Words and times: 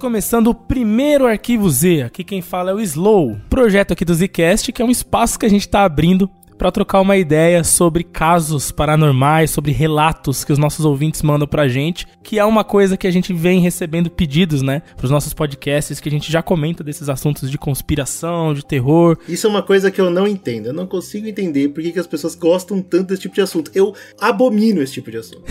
Começando 0.00 0.46
o 0.46 0.54
primeiro 0.54 1.26
Arquivo 1.26 1.68
Z. 1.68 2.04
Aqui 2.04 2.24
quem 2.24 2.40
fala 2.40 2.70
é 2.70 2.74
o 2.74 2.80
Slow, 2.80 3.36
projeto 3.50 3.92
aqui 3.92 4.02
do 4.02 4.14
Zcast, 4.14 4.72
que 4.72 4.80
é 4.80 4.84
um 4.84 4.90
espaço 4.90 5.38
que 5.38 5.44
a 5.44 5.48
gente 5.48 5.66
está 5.66 5.84
abrindo 5.84 6.26
para 6.60 6.70
trocar 6.70 7.00
uma 7.00 7.16
ideia 7.16 7.64
sobre 7.64 8.04
casos 8.04 8.70
paranormais, 8.70 9.50
sobre 9.50 9.72
relatos 9.72 10.44
que 10.44 10.52
os 10.52 10.58
nossos 10.58 10.84
ouvintes 10.84 11.22
mandam 11.22 11.48
pra 11.48 11.66
gente, 11.66 12.06
que 12.22 12.38
é 12.38 12.44
uma 12.44 12.62
coisa 12.62 12.98
que 12.98 13.06
a 13.06 13.10
gente 13.10 13.32
vem 13.32 13.60
recebendo 13.60 14.10
pedidos, 14.10 14.60
né, 14.60 14.82
pros 14.94 15.10
nossos 15.10 15.32
podcasts, 15.32 15.98
que 15.98 16.08
a 16.10 16.12
gente 16.12 16.30
já 16.30 16.42
comenta 16.42 16.84
desses 16.84 17.08
assuntos 17.08 17.50
de 17.50 17.56
conspiração, 17.56 18.52
de 18.52 18.62
terror. 18.62 19.16
Isso 19.26 19.46
é 19.46 19.50
uma 19.50 19.62
coisa 19.62 19.90
que 19.90 19.98
eu 19.98 20.10
não 20.10 20.28
entendo. 20.28 20.66
Eu 20.66 20.74
não 20.74 20.86
consigo 20.86 21.26
entender 21.26 21.70
por 21.70 21.82
que, 21.82 21.92
que 21.92 21.98
as 21.98 22.06
pessoas 22.06 22.34
gostam 22.34 22.82
tanto 22.82 23.08
desse 23.08 23.22
tipo 23.22 23.34
de 23.34 23.40
assunto. 23.40 23.70
Eu 23.74 23.94
abomino 24.20 24.82
esse 24.82 24.92
tipo 24.92 25.10
de 25.10 25.16
assunto. 25.16 25.44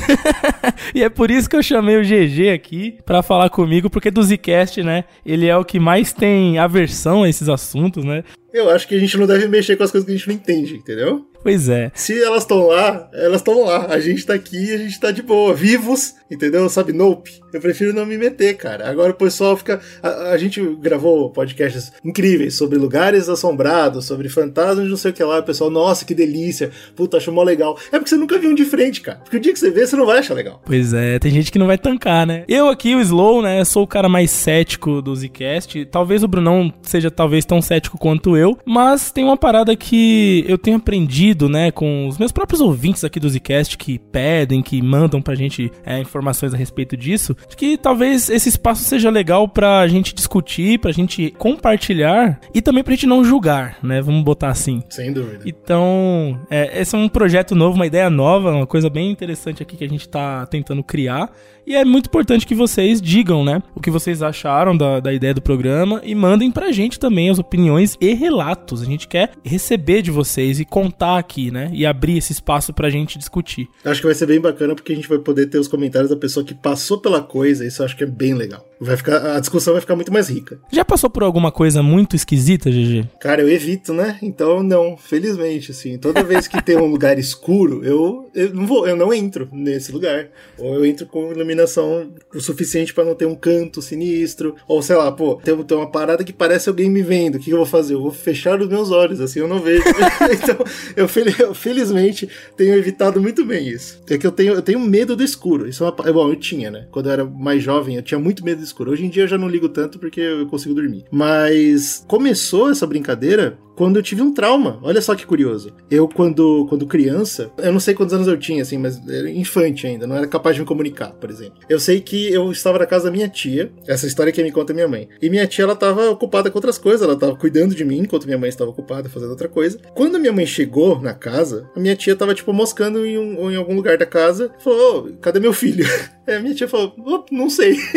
e 0.94 1.02
é 1.02 1.10
por 1.10 1.32
isso 1.32 1.50
que 1.50 1.56
eu 1.56 1.64
chamei 1.64 1.98
o 1.98 2.04
GG 2.04 2.52
aqui 2.54 3.00
para 3.04 3.24
falar 3.24 3.50
comigo, 3.50 3.90
porque 3.90 4.12
do 4.12 4.22
Zcast, 4.22 4.84
né, 4.84 5.06
ele 5.26 5.48
é 5.48 5.58
o 5.58 5.66
que 5.66 5.80
mais 5.80 6.14
tem 6.14 6.60
aversão 6.60 7.24
a 7.24 7.30
esses 7.30 7.50
assuntos, 7.50 8.06
né? 8.06 8.24
Eu 8.52 8.70
acho 8.70 8.88
que 8.88 8.96
a 8.96 9.00
gente 9.00 9.18
não 9.18 9.28
deve 9.28 9.48
mexer 9.48 9.76
com 9.76 9.84
as 9.84 9.92
coisas 9.92 10.06
que 10.06 10.14
a 10.14 10.18
gente 10.18 10.28
não 10.28 10.36
entende, 10.36 10.76
entendeu? 10.76 11.29
Pois 11.42 11.70
é. 11.70 11.92
Se 11.96 12.22
elas 12.22 12.44
estão 12.44 12.68
lá, 12.68 13.10
elas 13.14 13.42
estão 13.42 13.64
lá. 13.64 13.88
A 13.88 14.00
gente 14.00 14.26
tá 14.26 14.34
aqui 14.34 14.74
a 14.74 14.78
gente 14.78 15.00
tá 15.00 15.12
de 15.12 15.22
boa, 15.22 15.54
vivos, 15.54 16.16
entendeu? 16.30 16.68
Sabe, 16.70 16.94
nope. 16.94 17.40
Eu 17.52 17.60
prefiro 17.60 17.94
não 17.94 18.06
me 18.06 18.18
meter, 18.18 18.56
cara. 18.56 18.90
Agora 18.90 19.12
o 19.12 19.16
pessoal 19.16 19.58
fica. 19.58 19.80
A, 20.04 20.32
a 20.32 20.38
gente 20.38 20.62
gravou 20.80 21.32
podcasts 21.32 21.92
incríveis 22.04 22.56
sobre 22.56 22.78
lugares 22.78 23.28
assombrados, 23.30 24.06
sobre 24.06 24.30
fantasmas, 24.30 24.88
não 24.88 24.98
sei 24.98 25.12
o 25.12 25.14
que 25.14 25.24
lá. 25.24 25.40
O 25.40 25.44
pessoal, 25.44 25.70
nossa, 25.70 26.06
que 26.06 26.14
delícia. 26.14 26.72
Puta, 26.96 27.18
achou 27.18 27.34
mó 27.34 27.44
legal. 27.44 27.78
É 27.88 27.98
porque 27.98 28.10
você 28.10 28.18
nunca 28.18 28.38
viu 28.38 28.52
um 28.52 28.56
de 28.56 28.66
frente, 28.66 29.02
cara. 29.02 29.20
Porque 29.20 29.38
o 29.38 29.40
dia 29.40 29.54
que 29.54 29.60
você 29.60 29.72
vê, 29.72 29.88
você 29.88 29.96
não 29.96 30.06
vai 30.06 30.20
achar 30.20 30.34
legal. 30.34 30.62
Pois 30.66 30.94
é, 30.94 31.18
tem 31.18 31.32
gente 31.32 31.52
que 31.52 31.60
não 31.60 31.68
vai 31.68 31.78
tancar, 31.78 32.28
né? 32.28 32.44
Eu 32.48 32.68
aqui, 32.68 32.94
o 32.96 33.02
Slow, 33.02 33.42
né? 33.42 33.64
Sou 33.66 33.84
o 33.84 33.88
cara 33.88 34.08
mais 34.08 34.30
cético 34.30 35.02
do 35.02 35.16
Zcast. 35.16 35.86
Talvez 35.86 36.24
o 36.24 36.28
Brunão 36.28 36.72
seja 36.82 37.10
talvez 37.10 37.46
tão 37.46 37.62
cético 37.62 37.98
quanto 37.98 38.38
eu. 38.38 38.58
Mas 38.66 39.12
tem 39.12 39.24
uma 39.24 39.38
parada 39.38 39.76
que 39.76 40.46
eu 40.48 40.58
tenho 40.58 40.78
aprendido 40.78 41.29
né, 41.50 41.72
com 41.72 42.08
os 42.08 42.18
meus 42.18 42.32
próprios 42.32 42.62
ouvintes 42.62 43.04
aqui 43.04 43.20
do 43.20 43.30
Zcast 43.30 43.78
que 43.78 44.00
pedem, 44.00 44.62
que 44.62 44.82
mandam 44.82 45.22
pra 45.22 45.36
gente 45.36 45.72
é, 45.86 46.00
informações 46.00 46.54
a 46.54 46.58
respeito 46.58 46.96
disso, 46.96 47.36
de 47.48 47.56
que 47.56 47.78
talvez 47.78 48.30
esse 48.30 48.50
espaço 48.50 48.84
seja 48.84 49.10
legal 49.10 49.48
pra 49.48 49.88
gente 49.88 50.14
discutir, 50.14 50.80
pra 50.80 50.92
gente 50.92 51.32
compartilhar 51.38 52.40
e 52.54 52.62
também 52.62 52.84
pra 52.84 52.94
gente 52.94 53.08
não 53.08 53.24
julgar, 53.24 53.78
né? 53.84 54.02
Vamos 54.02 54.24
botar 54.24 54.50
assim. 54.50 54.84
Sem 54.90 55.14
dúvida. 55.14 55.44
Então, 55.46 56.40
é, 56.50 56.82
esse 56.82 56.96
é 56.96 56.98
um 56.98 57.10
projeto 57.10 57.56
novo, 57.56 57.76
uma 57.76 57.88
ideia 57.88 58.10
nova, 58.10 58.52
uma 58.52 58.68
coisa 58.68 58.90
bem 58.90 59.12
interessante 59.12 59.62
aqui 59.64 59.78
que 59.78 59.84
a 59.84 59.90
gente 59.90 60.08
tá 60.08 60.46
tentando 60.46 60.84
criar. 60.84 61.32
E 61.70 61.76
é 61.76 61.86
muito 61.86 62.08
importante 62.08 62.48
que 62.48 62.56
vocês 62.56 63.00
digam, 63.00 63.46
né, 63.46 63.62
o 63.76 63.80
que 63.80 63.92
vocês 63.92 64.24
acharam 64.24 64.76
da, 64.76 65.00
da 65.00 65.14
ideia 65.14 65.36
do 65.36 65.42
programa 65.42 66.02
e 66.04 66.16
mandem 66.16 66.50
pra 66.50 66.72
gente 66.72 66.98
também 66.98 67.30
as 67.30 67.38
opiniões 67.38 67.96
e 68.02 68.12
relatos. 68.16 68.82
A 68.82 68.86
gente 68.86 69.08
quer 69.08 69.34
receber 69.44 70.02
de 70.02 70.10
vocês 70.10 70.60
e 70.60 70.66
contar 70.66 71.20
aqui, 71.20 71.52
né, 71.52 71.70
e 71.72 71.86
abrir 71.86 72.18
esse 72.18 72.32
espaço 72.32 72.74
pra 72.74 72.90
gente 72.90 73.20
discutir. 73.20 73.68
Acho 73.86 74.02
que 74.02 74.08
vai 74.08 74.16
ser 74.16 74.26
bem 74.26 74.42
bacana 74.42 74.74
porque 74.74 74.92
a 74.92 74.96
gente 74.96 75.08
vai 75.08 75.20
poder 75.20 75.46
ter 75.46 75.60
os 75.60 75.68
comentários 75.68 76.10
da 76.10 76.18
pessoa 76.18 76.44
que 76.44 76.56
passou 76.56 77.00
pela 77.00 77.22
coisa, 77.22 77.64
isso 77.64 77.84
eu 77.84 77.86
acho 77.86 77.96
que 77.96 78.04
é 78.04 78.08
bem 78.08 78.34
legal. 78.34 78.66
Vai 78.82 78.98
ficar, 78.98 79.36
a 79.36 79.40
discussão 79.40 79.74
vai 79.74 79.82
ficar 79.82 79.96
muito 79.96 80.12
mais 80.12 80.28
rica. 80.28 80.60
Já 80.72 80.84
passou 80.84 81.10
por 81.10 81.22
alguma 81.22 81.52
coisa 81.52 81.84
muito 81.84 82.16
esquisita, 82.16 82.72
GG? 82.72 83.10
Cara, 83.20 83.42
eu 83.42 83.50
evito, 83.50 83.94
né? 83.94 84.18
Então 84.24 84.64
não, 84.64 84.98
felizmente, 84.98 85.70
assim, 85.70 86.00
toda 86.00 86.24
vez 86.24 86.48
que 86.48 86.64
tem 86.64 86.78
um 86.78 86.88
lugar 86.90 87.20
escuro, 87.20 87.84
eu, 87.84 88.32
eu 88.34 88.54
não 88.56 88.66
vou, 88.66 88.88
eu 88.88 88.96
não 88.96 89.14
entro 89.14 89.48
nesse 89.52 89.92
lugar. 89.92 90.30
Ou 90.58 90.74
eu 90.74 90.86
entro 90.86 91.06
com 91.06 91.32
iluminação 91.32 91.59
iluminação 91.60 92.12
o 92.34 92.40
suficiente 92.40 92.94
para 92.94 93.04
não 93.04 93.16
ter 93.16 93.26
um 93.26 93.36
canto 93.36 93.82
sinistro. 93.82 94.56
Ou 94.68 94.82
sei 94.82 94.96
lá, 94.96 95.12
pô, 95.12 95.36
tem, 95.36 95.56
tem 95.64 95.78
uma 95.78 95.90
parada 95.90 96.24
que 96.24 96.32
parece 96.32 96.70
alguém 96.70 96.90
me 96.90 97.02
vendo. 97.02 97.36
O 97.36 97.40
que 97.40 97.52
eu 97.52 97.58
vou 97.58 97.66
fazer? 97.66 97.96
Eu 97.96 98.02
vou 98.02 98.12
fechar 98.12 98.60
os 98.60 98.68
meus 98.68 98.92
olhos, 98.92 99.20
assim 99.20 99.40
eu 99.40 99.48
não 99.48 99.60
vejo. 99.60 99.84
então, 100.32 100.66
eu, 100.96 101.08
eu, 101.40 101.54
felizmente 101.54 102.30
tenho 102.56 102.76
evitado 102.76 103.22
muito 103.22 103.46
bem 103.46 103.68
isso. 103.68 104.02
É 104.10 104.18
que 104.18 104.26
eu 104.26 104.32
tenho, 104.32 104.54
eu 104.54 104.62
tenho 104.62 104.80
medo 104.80 105.16
do 105.16 105.24
escuro. 105.24 105.68
Isso 105.68 105.84
é 105.84 105.88
uma. 105.88 106.14
Bom, 106.14 106.30
eu 106.30 106.36
tinha, 106.36 106.72
né? 106.72 106.88
Quando 106.92 107.08
eu 107.08 107.12
era 107.12 107.26
mais 107.26 107.62
jovem, 107.62 107.96
eu 107.96 108.02
tinha 108.02 108.20
muito 108.20 108.44
medo 108.44 108.60
do 108.60 108.64
escuro. 108.64 108.92
Hoje 108.92 109.06
em 109.06 109.10
dia 109.10 109.24
eu 109.24 109.28
já 109.28 109.38
não 109.38 109.48
ligo 109.48 109.70
tanto 109.70 110.00
porque 110.00 110.22
eu 110.22 110.48
consigo 110.48 110.74
dormir. 110.74 111.06
Mas 111.12 112.04
começou 112.08 112.70
essa 112.70 112.88
brincadeira 112.88 113.58
quando 113.80 113.96
eu 113.96 114.04
tive 114.04 114.22
um 114.22 114.34
trauma. 114.34 114.78
Olha 114.82 115.02
só 115.02 115.16
que 115.16 115.26
curioso. 115.26 115.72
Eu, 115.90 116.06
quando, 116.06 116.66
quando 116.68 116.86
criança, 116.86 117.50
eu 117.60 117.72
não 117.72 117.80
sei 117.80 117.94
quantos 117.94 118.14
anos 118.14 118.28
eu 118.28 118.38
tinha, 118.38 118.62
assim, 118.62 118.78
mas 118.78 119.02
era 119.08 119.32
infante 119.32 119.88
ainda, 119.88 120.06
não 120.06 120.18
era 120.18 120.28
capaz 120.28 120.54
de 120.54 120.62
me 120.62 120.68
comunicar, 120.68 121.12
por 121.14 121.30
exemplo. 121.30 121.60
Eu 121.70 121.80
sei 121.80 122.02
que 122.02 122.30
eu 122.30 122.52
estava 122.52 122.78
na 122.78 122.86
casa 122.86 123.06
da 123.06 123.12
minha 123.12 123.30
tia, 123.30 123.72
essa 123.88 124.06
história 124.06 124.34
que 124.34 124.44
me 124.44 124.52
conta 124.52 124.74
minha 124.74 124.86
mãe. 124.86 125.08
E 125.22 125.30
minha 125.30 125.48
tia, 125.48 125.64
ela 125.64 125.76
estava 125.76 126.10
ocupada 126.10 126.52
com 126.52 126.58
outras 126.58 126.78
coisas, 126.78 127.04
ela 127.04 127.14
estava 127.14 127.38
cuidando 127.38 127.74
de 127.74 127.86
mim, 127.86 128.00
enquanto 128.00 128.26
minha 128.26 128.38
mãe 128.38 128.50
estava 128.50 128.70
ocupada 128.70 129.08
fazendo 129.08 129.30
outra 129.30 129.48
coisa. 129.48 129.80
Quando 129.96 130.20
minha 130.20 130.34
mãe 130.34 130.46
chegou 130.46 131.02
na 131.02 131.14
casa, 131.14 131.70
a 131.74 131.80
minha 131.80 131.96
tia 131.96 132.12
estava, 132.12 132.36
tipo, 132.36 132.52
moscando 132.52 133.06
em, 133.06 133.18
um, 133.18 133.50
em 133.50 133.56
algum 133.56 133.76
lugar 133.76 133.98
da 133.98 134.06
casa, 134.06 134.52
falou, 134.60 135.08
oh, 135.08 135.18
cadê 135.22 135.40
meu 135.40 135.54
filho? 135.54 135.86
É, 136.30 136.38
a 136.38 136.40
minha 136.40 136.54
tia 136.54 136.68
falou, 136.68 136.94
não 137.32 137.50
sei. 137.50 137.76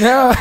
Ah, 0.00 0.34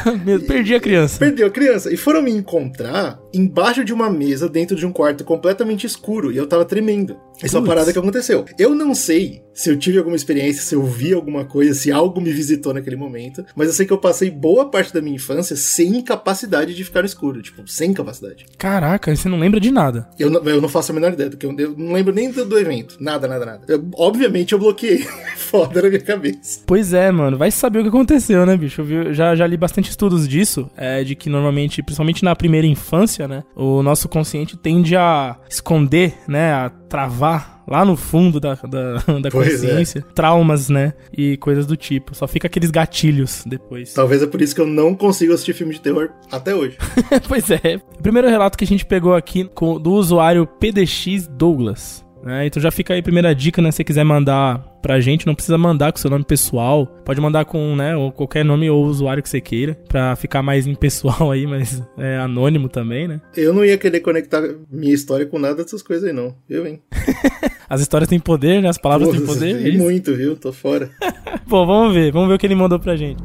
perdi 0.45 0.75
a 0.75 0.79
criança. 0.79 1.17
Perdeu 1.17 1.47
a 1.47 1.49
criança. 1.49 1.91
E 1.91 1.95
foram 1.95 2.21
me 2.21 2.29
encontrar 2.29 3.17
embaixo 3.33 3.83
de 3.83 3.93
uma 3.93 4.09
mesa, 4.09 4.49
dentro 4.49 4.75
de 4.75 4.85
um 4.85 4.91
quarto 4.91 5.23
completamente 5.23 5.87
escuro, 5.87 6.31
e 6.31 6.37
eu 6.37 6.45
tava 6.45 6.65
tremendo. 6.65 7.17
Essa 7.41 7.57
é 7.57 7.59
uma 7.59 7.67
parada 7.67 7.93
que 7.93 7.99
aconteceu. 7.99 8.45
Eu 8.57 8.73
não 8.73 8.95
sei 8.95 9.43
se 9.53 9.69
eu 9.69 9.77
tive 9.77 9.97
alguma 9.97 10.15
experiência, 10.15 10.61
se 10.61 10.75
eu 10.75 10.83
vi 10.83 11.13
alguma 11.13 11.45
coisa, 11.45 11.73
se 11.73 11.91
algo 11.91 12.19
me 12.19 12.31
visitou 12.31 12.73
naquele 12.73 12.95
momento, 12.95 13.45
mas 13.55 13.67
eu 13.67 13.73
sei 13.73 13.85
que 13.85 13.93
eu 13.93 13.97
passei 13.97 14.29
boa 14.29 14.69
parte 14.69 14.93
da 14.93 15.01
minha 15.01 15.15
infância 15.15 15.55
sem 15.55 16.01
capacidade 16.01 16.75
de 16.75 16.83
ficar 16.83 17.01
no 17.01 17.05
escuro, 17.05 17.41
tipo, 17.41 17.67
sem 17.67 17.93
capacidade. 17.93 18.45
Caraca, 18.57 19.15
você 19.15 19.29
não 19.29 19.39
lembra 19.39 19.59
de 19.59 19.71
nada. 19.71 20.09
Eu 20.17 20.29
não, 20.29 20.43
eu 20.43 20.61
não 20.61 20.69
faço 20.69 20.91
a 20.91 20.95
menor 20.95 21.13
ideia, 21.13 21.29
porque 21.29 21.45
eu, 21.45 21.55
eu 21.57 21.75
não 21.77 21.93
lembro 21.93 22.13
nem 22.13 22.31
do, 22.31 22.43
do 22.43 22.57
evento. 22.57 22.97
Nada, 22.99 23.27
nada, 23.27 23.45
nada. 23.45 23.61
Eu, 23.67 23.87
obviamente 23.95 24.53
eu 24.53 24.59
bloqueei. 24.59 25.05
Foda 25.37 25.81
na 25.81 25.89
minha 25.89 26.01
cabeça. 26.01 26.61
Pois 26.65 26.93
é, 26.93 27.11
mano. 27.11 27.36
Vai 27.37 27.51
saber 27.51 27.79
o 27.79 27.83
que 27.83 27.89
aconteceu, 27.89 28.45
né, 28.45 28.57
bicho? 28.57 28.81
Eu 28.81 28.85
vi, 28.85 29.13
já, 29.13 29.35
já 29.35 29.45
li 29.45 29.57
bastante 29.57 29.89
estudos 29.89 30.27
disso, 30.27 30.69
é, 30.75 31.03
de 31.03 31.15
que 31.15 31.29
normalmente, 31.29 31.81
principalmente 31.83 32.23
na 32.23 32.35
primeira 32.35 32.67
infância, 32.67 33.27
né, 33.27 33.43
o 33.55 33.81
nosso 33.83 34.09
consciente 34.09 34.57
tende 34.57 34.95
a 34.95 35.37
esconder, 35.49 36.15
né, 36.27 36.53
a 36.53 36.69
travar 36.69 37.57
lá 37.67 37.83
no 37.83 37.97
fundo 37.97 38.39
da, 38.39 38.55
da, 38.55 38.93
da 39.19 39.27
é. 39.27 39.31
consciência, 39.31 39.99
é. 39.99 40.13
traumas, 40.13 40.69
né? 40.69 40.93
E 41.15 41.35
coisas 41.37 41.65
do 41.65 41.75
tipo. 41.75 42.15
Só 42.15 42.27
fica 42.27 42.47
aqueles 42.47 42.71
gatilhos 42.71 43.43
depois. 43.45 43.93
Talvez 43.93 44.23
é 44.23 44.27
por 44.27 44.41
isso 44.41 44.55
que 44.55 44.61
eu 44.61 44.67
não 44.67 44.95
consigo 44.95 45.33
assistir 45.33 45.53
filme 45.53 45.73
de 45.73 45.81
terror 45.81 46.09
até 46.31 46.55
hoje. 46.55 46.77
pois 47.27 47.51
é. 47.51 47.81
O 47.99 48.01
primeiro 48.01 48.29
relato 48.29 48.57
que 48.57 48.63
a 48.63 48.67
gente 48.67 48.85
pegou 48.85 49.13
aqui 49.13 49.43
com, 49.53 49.79
do 49.79 49.91
usuário 49.91 50.47
PDX 50.47 51.27
Douglas. 51.27 52.06
Né? 52.27 52.45
Então 52.45 52.61
já 52.61 52.69
fica 52.69 52.93
aí 52.93 52.99
a 52.99 53.03
primeira 53.03 53.33
dica, 53.33 53.61
né? 53.61 53.71
Se 53.71 53.77
você 53.77 53.83
quiser 53.85 54.03
mandar 54.03 54.59
pra 54.81 54.99
gente, 54.99 55.25
não 55.25 55.33
precisa 55.33 55.57
mandar 55.57 55.93
com 55.93 55.97
seu 55.97 56.09
nome 56.09 56.25
pessoal. 56.25 56.85
Pode 57.05 57.21
mandar 57.21 57.45
com, 57.45 57.73
né, 57.73 57.95
ou 57.95 58.11
qualquer 58.11 58.43
nome 58.43 58.69
ou 58.69 58.85
usuário 58.85 59.23
que 59.23 59.29
você 59.29 59.39
queira, 59.39 59.75
pra 59.87 60.13
ficar 60.17 60.43
mais 60.43 60.67
impessoal 60.67 61.31
aí, 61.31 61.47
mas 61.47 61.81
é 61.97 62.17
anônimo 62.17 62.67
também, 62.67 63.07
né? 63.07 63.21
Eu 63.33 63.53
não 63.53 63.63
ia 63.63 63.77
querer 63.77 64.01
conectar 64.01 64.43
minha 64.69 64.93
história 64.93 65.25
com 65.25 65.39
nada 65.39 65.63
dessas 65.63 65.81
coisas 65.81 66.03
aí, 66.03 66.13
não. 66.13 66.35
Eu, 66.49 66.67
hein? 66.67 66.81
As 67.69 67.79
histórias 67.79 68.09
têm 68.09 68.19
poder, 68.19 68.61
né? 68.61 68.67
As 68.67 68.77
palavras 68.77 69.09
têm 69.09 69.25
poder. 69.25 69.65
E 69.65 69.75
é 69.75 69.77
muito, 69.77 70.13
viu? 70.13 70.35
Tô 70.35 70.51
fora. 70.51 70.89
Pô, 71.47 71.65
vamos 71.65 71.93
ver. 71.93 72.11
Vamos 72.11 72.27
ver 72.27 72.35
o 72.35 72.37
que 72.37 72.45
ele 72.45 72.55
mandou 72.55 72.77
pra 72.77 72.97
gente. 72.97 73.23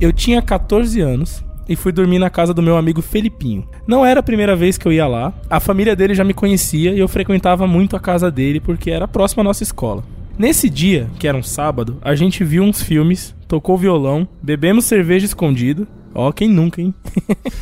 Eu 0.00 0.12
tinha 0.12 0.40
14 0.40 1.00
anos 1.00 1.44
e 1.68 1.76
fui 1.76 1.92
dormir 1.92 2.18
na 2.18 2.30
casa 2.30 2.52
do 2.52 2.62
meu 2.62 2.76
amigo 2.76 3.02
Felipinho. 3.02 3.66
Não 3.86 4.04
era 4.04 4.20
a 4.20 4.22
primeira 4.22 4.54
vez 4.56 4.76
que 4.78 4.86
eu 4.86 4.92
ia 4.92 5.06
lá, 5.06 5.32
a 5.48 5.60
família 5.60 5.96
dele 5.96 6.14
já 6.14 6.24
me 6.24 6.34
conhecia 6.34 6.92
e 6.92 6.98
eu 6.98 7.08
frequentava 7.08 7.66
muito 7.66 7.96
a 7.96 8.00
casa 8.00 8.30
dele 8.30 8.60
porque 8.60 8.90
era 8.90 9.08
próximo 9.08 9.40
à 9.40 9.44
nossa 9.44 9.62
escola. 9.62 10.04
Nesse 10.36 10.68
dia, 10.68 11.08
que 11.18 11.28
era 11.28 11.38
um 11.38 11.42
sábado, 11.42 11.98
a 12.02 12.14
gente 12.14 12.42
viu 12.42 12.64
uns 12.64 12.82
filmes, 12.82 13.34
tocou 13.46 13.78
violão, 13.78 14.26
bebemos 14.42 14.84
cerveja 14.84 15.26
escondido. 15.26 15.86
Ó, 16.12 16.30
quem 16.32 16.48
nunca, 16.48 16.80
hein? 16.80 16.94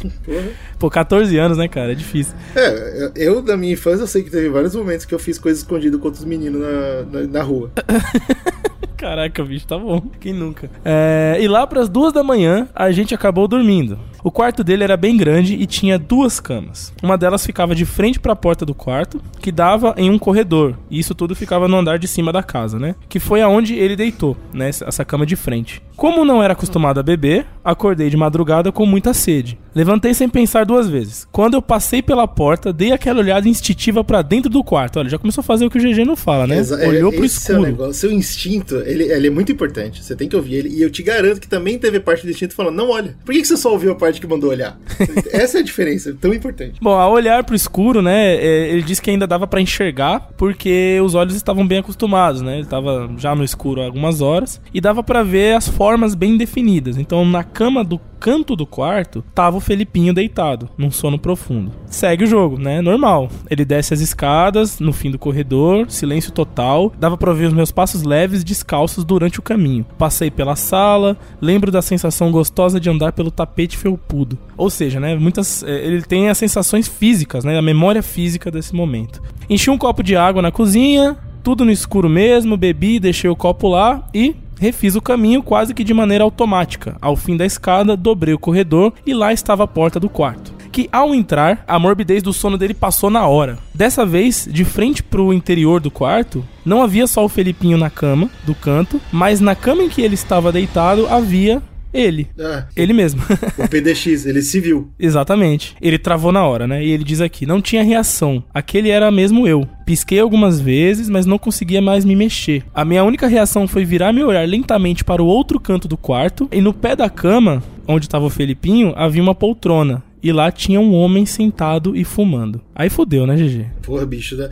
Pô, 0.79 0.91
14 0.91 1.37
anos, 1.39 1.57
né, 1.57 1.69
cara? 1.69 1.93
É 1.93 1.95
difícil. 1.95 2.35
É, 2.55 3.13
eu, 3.17 3.41
da 3.41 3.57
minha 3.57 3.73
infância, 3.73 4.03
eu 4.03 4.07
sei 4.07 4.23
que 4.23 4.31
teve 4.31 4.49
vários 4.51 4.75
momentos 4.75 5.07
que 5.07 5.15
eu 5.15 5.19
fiz 5.19 5.39
coisas 5.39 5.63
escondidas 5.63 5.99
com 5.99 6.07
outros 6.07 6.25
meninos 6.25 6.61
na, 6.61 7.21
na, 7.21 7.27
na 7.27 7.43
rua. 7.43 7.71
Caraca, 9.03 9.43
bicho, 9.43 9.67
tá 9.67 9.77
bom. 9.77 10.01
Quem 10.21 10.33
nunca? 10.33 10.71
É, 10.85 11.37
e 11.41 11.49
lá 11.49 11.67
pras 11.67 11.89
duas 11.89 12.13
da 12.13 12.23
manhã, 12.23 12.69
a 12.73 12.93
gente 12.93 13.13
acabou 13.13 13.49
dormindo. 13.49 13.99
O 14.23 14.31
quarto 14.31 14.63
dele 14.63 14.85
era 14.85 14.97
bem 14.97 15.17
grande 15.17 15.55
e 15.57 15.67
tinha 15.67 15.99
duas 15.99 16.39
camas. 16.39 16.93
Uma 17.03 17.19
delas 17.19 17.45
ficava 17.45 17.75
de 17.75 17.85
frente 17.85 18.21
para 18.21 18.35
a 18.35 18.37
porta 18.37 18.65
do 18.65 18.73
quarto, 18.73 19.21
que 19.41 19.51
dava 19.51 19.93
em 19.97 20.09
um 20.09 20.21
corredor. 20.21 20.79
E 20.89 21.01
isso 21.01 21.17
tudo 21.17 21.35
ficava 21.35 21.67
no 21.67 21.77
andar 21.77 21.99
de 21.99 22.07
cima 22.07 22.33
da 22.33 22.45
casa, 22.45 22.79
né? 22.79 22.95
Que 23.09 23.19
foi 23.19 23.43
aonde 23.43 23.75
ele 23.75 23.97
deitou, 23.97 24.37
né? 24.53 24.69
Essa 24.69 25.05
cama 25.05 25.27
de 25.27 25.35
frente. 25.35 25.83
Como 26.03 26.25
não 26.25 26.43
era 26.43 26.53
acostumado 26.53 26.99
a 26.99 27.03
beber, 27.05 27.47
acordei 27.65 28.11
de 28.11 28.17
madrugada 28.17 28.73
com 28.73 28.85
muita 28.85 29.15
sede. 29.15 29.57
Levantei 29.73 30.13
sem 30.13 30.29
pensar 30.29 30.67
duas 30.67 30.89
vezes. 30.89 31.27
Quando 31.31 31.55
eu 31.55 31.63
passei 31.63 32.03
pela 32.03 32.27
porta, 32.27 32.73
dei 32.73 32.93
aquela 32.93 33.21
olhada 33.21 33.49
instintiva 33.49 34.03
para 34.03 34.21
dentro 34.21 34.51
do 34.51 34.65
quarto. 34.65 34.99
Olha, 34.99 35.09
já 35.09 35.17
começou 35.17 35.41
a 35.41 35.45
fazer 35.45 35.65
o 35.65 35.71
que 35.71 35.79
o 35.79 35.81
GG 35.81 36.05
não 36.05 36.17
fala, 36.17 36.47
né? 36.47 36.59
Exa 36.59 36.77
Olhou 36.87 37.13
é, 37.13 37.17
pro 37.17 37.25
escuro. 37.25 37.59
É 37.59 37.61
o 37.61 37.63
negócio. 37.63 37.95
Seu 37.95 38.11
instinto, 38.11 38.77
ele, 38.85 39.05
ele 39.05 39.29
é 39.29 39.31
muito 39.31 39.53
importante. 39.53 40.05
Você 40.05 40.17
tem 40.17 40.29
que 40.29 40.35
ouvir 40.37 40.57
ele. 40.57 40.69
E 40.71 40.83
eu 40.83 40.91
te 40.91 41.05
garanto 41.05 41.41
que 41.41 41.49
também 41.49 41.79
teve 41.79 42.01
parte 42.01 42.27
do 42.27 42.31
instinto 42.31 42.55
falando: 42.55 42.75
não 42.75 42.91
olha. 42.91 43.17
Por 43.25 43.33
que, 43.33 43.41
que 43.41 43.47
você 43.47 43.57
só 43.57 43.71
ouviu 43.71 43.93
a 43.93 43.95
parte 43.95 44.21
que 44.21 44.27
mandou 44.27 44.51
olhar? 44.51 44.79
Essa 45.33 45.59
é 45.59 45.61
a 45.61 45.65
diferença, 45.65 46.11
é 46.11 46.15
tão 46.21 46.35
importante. 46.35 46.81
Bom, 46.83 46.99
ao 46.99 47.13
olhar 47.13 47.45
pro 47.45 47.55
escuro, 47.55 48.03
né, 48.03 48.35
é, 48.35 48.71
ele 48.71 48.83
disse 48.83 49.01
que 49.01 49.11
ainda 49.11 49.27
dava 49.27 49.47
para 49.47 49.61
enxergar, 49.61 50.29
porque 50.37 51.01
os 51.03 51.15
olhos 51.15 51.35
estavam 51.35 51.67
bem 51.67 51.79
acostumados, 51.79 52.43
né? 52.43 52.59
Ele 52.59 52.67
tava 52.67 53.11
já 53.17 53.35
no 53.35 53.45
escuro 53.45 53.81
há 53.81 53.85
algumas 53.85 54.21
horas 54.21 54.61
e 54.75 54.81
dava 54.81 55.03
para 55.03 55.23
ver 55.23 55.55
as 55.55 55.69
formas 55.69 55.92
bem 56.15 56.37
definidas. 56.37 56.97
Então, 56.97 57.25
na 57.25 57.45
cama 57.45 57.85
do 57.85 58.01
canto 58.19 58.55
do 58.55 58.65
quarto, 58.65 59.25
tava 59.35 59.57
o 59.57 59.61
Felipinho 59.61 60.15
deitado, 60.15 60.69
num 60.79 60.91
sono 60.91 61.19
profundo. 61.19 61.73
Segue 61.87 62.25
o 62.25 62.27
jogo, 62.27 62.57
né? 62.59 62.81
Normal. 62.81 63.29
Ele 63.51 63.65
desce 63.65 63.93
as 63.93 64.01
escadas, 64.01 64.79
no 64.79 64.93
fim 64.93 65.11
do 65.11 65.19
corredor, 65.19 65.91
silêncio 65.91 66.31
total. 66.31 66.93
Dava 66.99 67.17
pra 67.17 67.31
ouvir 67.31 67.47
os 67.47 67.53
meus 67.53 67.73
passos 67.73 68.03
leves 68.05 68.45
descalços 68.45 69.05
durante 69.05 69.39
o 69.41 69.43
caminho. 69.43 69.85
Passei 69.99 70.31
pela 70.31 70.55
sala, 70.55 71.17
lembro 71.41 71.71
da 71.73 71.83
sensação 71.83 72.31
gostosa 72.31 72.79
de 72.79 72.89
andar 72.89 73.13
pelo 73.13 73.31
tapete 73.31 73.77
felpudo. 73.77 74.39
Ou 74.57 74.71
seja, 74.71 75.01
né? 75.01 75.17
Muitas. 75.17 75.63
eh, 75.65 75.87
Ele 75.87 76.03
tem 76.03 76.29
as 76.29 76.39
sensações 76.39 76.87
físicas, 76.87 77.45
né? 77.45 77.59
A 77.59 77.63
memória 77.63 78.03
física 78.03 78.51
desse 78.51 78.75
momento. 78.75 79.21
Enchi 79.51 79.69
um 79.69 79.79
copo 79.79 80.03
de 80.03 80.17
água 80.17 80.41
na 80.41 80.53
cozinha, 80.53 81.17
tudo 81.43 81.65
no 81.65 81.73
escuro 81.73 82.09
mesmo, 82.09 82.57
bebi, 82.57 83.01
deixei 83.01 83.29
o 83.29 83.35
copo 83.35 83.69
lá 83.69 84.09
e 84.15 84.37
refiz 84.59 84.95
o 84.95 85.03
caminho 85.03 85.43
quase 85.43 85.75
que 85.75 85.85
de 85.85 85.93
maneira 85.93 86.25
automática. 86.25 86.97
Ao 87.01 87.17
fim 87.17 87.37
da 87.37 87.45
escada, 87.47 87.97
dobrei 87.97 88.35
o 88.35 88.39
corredor 88.39 88.93
e 89.07 89.13
lá 89.13 89.33
estava 89.33 89.65
a 89.65 89.69
porta 89.69 89.99
do 89.99 90.09
quarto. 90.09 90.53
Que 90.71 90.89
ao 90.91 91.15
entrar, 91.15 91.63
a 91.67 91.79
morbidez 91.79 92.23
do 92.23 92.33
sono 92.33 92.57
dele 92.57 92.73
passou 92.73 93.11
na 93.11 93.27
hora. 93.27 93.59
Dessa 93.75 94.07
vez, 94.07 94.49
de 94.51 94.65
frente 94.65 95.03
pro 95.03 95.33
interior 95.33 95.81
do 95.81 95.91
quarto, 95.91 96.45
não 96.65 96.83
havia 96.83 97.07
só 97.07 97.25
o 97.25 97.29
Felipinho 97.29 97.77
na 97.77 97.91
cama, 97.91 98.31
do 98.45 98.55
canto, 98.55 99.01
mas 99.13 99.41
na 99.41 99.55
cama 99.55 99.83
em 99.83 99.89
que 99.89 100.01
ele 100.01 100.15
estava 100.15 100.51
deitado 100.51 101.07
havia 101.09 101.63
ele. 101.93 102.29
Ah, 102.39 102.65
Ele 102.77 102.93
mesmo. 102.93 103.23
o 103.59 103.69
PDX, 103.69 104.27
ele 104.27 104.43
se 104.43 104.61
viu. 104.61 104.91
Exatamente. 104.99 105.75
Ele 105.81 105.99
travou 105.99 106.33
na 106.33 106.45
hora, 106.47 106.67
né? 106.67 106.85
E 106.85 106.91
ele 106.91 107.05
diz 107.05 107.21
aqui: 107.21 107.47
não 107.47 107.61
tinha 107.61 107.83
reação. 107.83 108.43
Aquele 108.53 108.91
era 108.91 109.11
mesmo 109.11 109.47
eu. 109.47 109.67
Pisquei 109.85 110.21
algumas 110.21 110.61
vezes, 110.61 111.09
mas 111.09 111.27
não 111.27 111.39
conseguia 111.39 111.83
mais 111.83 112.05
me 112.05 112.17
mexer. 112.17 112.65
A 112.75 112.85
minha 112.85 113.05
única 113.05 113.27
reação 113.27 113.67
foi 113.69 113.85
virar 113.85 114.13
meu 114.13 114.29
olhar 114.29 114.47
lentamente 114.47 115.05
para 115.05 115.23
o 115.23 115.27
outro 115.27 115.61
canto 115.61 115.87
do 115.89 115.97
quarto, 115.97 116.49
e 116.51 116.61
no 116.61 116.73
pé 116.73 116.97
da 116.97 117.11
cama, 117.11 117.63
onde 117.87 118.07
estava 118.07 118.25
o 118.25 118.31
Felipinho, 118.31 118.93
havia 118.97 119.23
uma 119.23 119.35
poltrona. 119.35 120.03
E 120.23 120.31
lá 120.31 120.53
tinha 120.53 120.81
um 120.81 120.95
homem 120.95 121.27
sentado 121.27 121.97
e 121.97 122.05
fumando. 122.05 122.61
Aí 122.75 122.89
fudeu, 122.89 123.27
né, 123.27 123.35
GG? 123.35 123.67
Porra, 123.83 124.07
bicho, 124.07 124.37
né? 124.37 124.51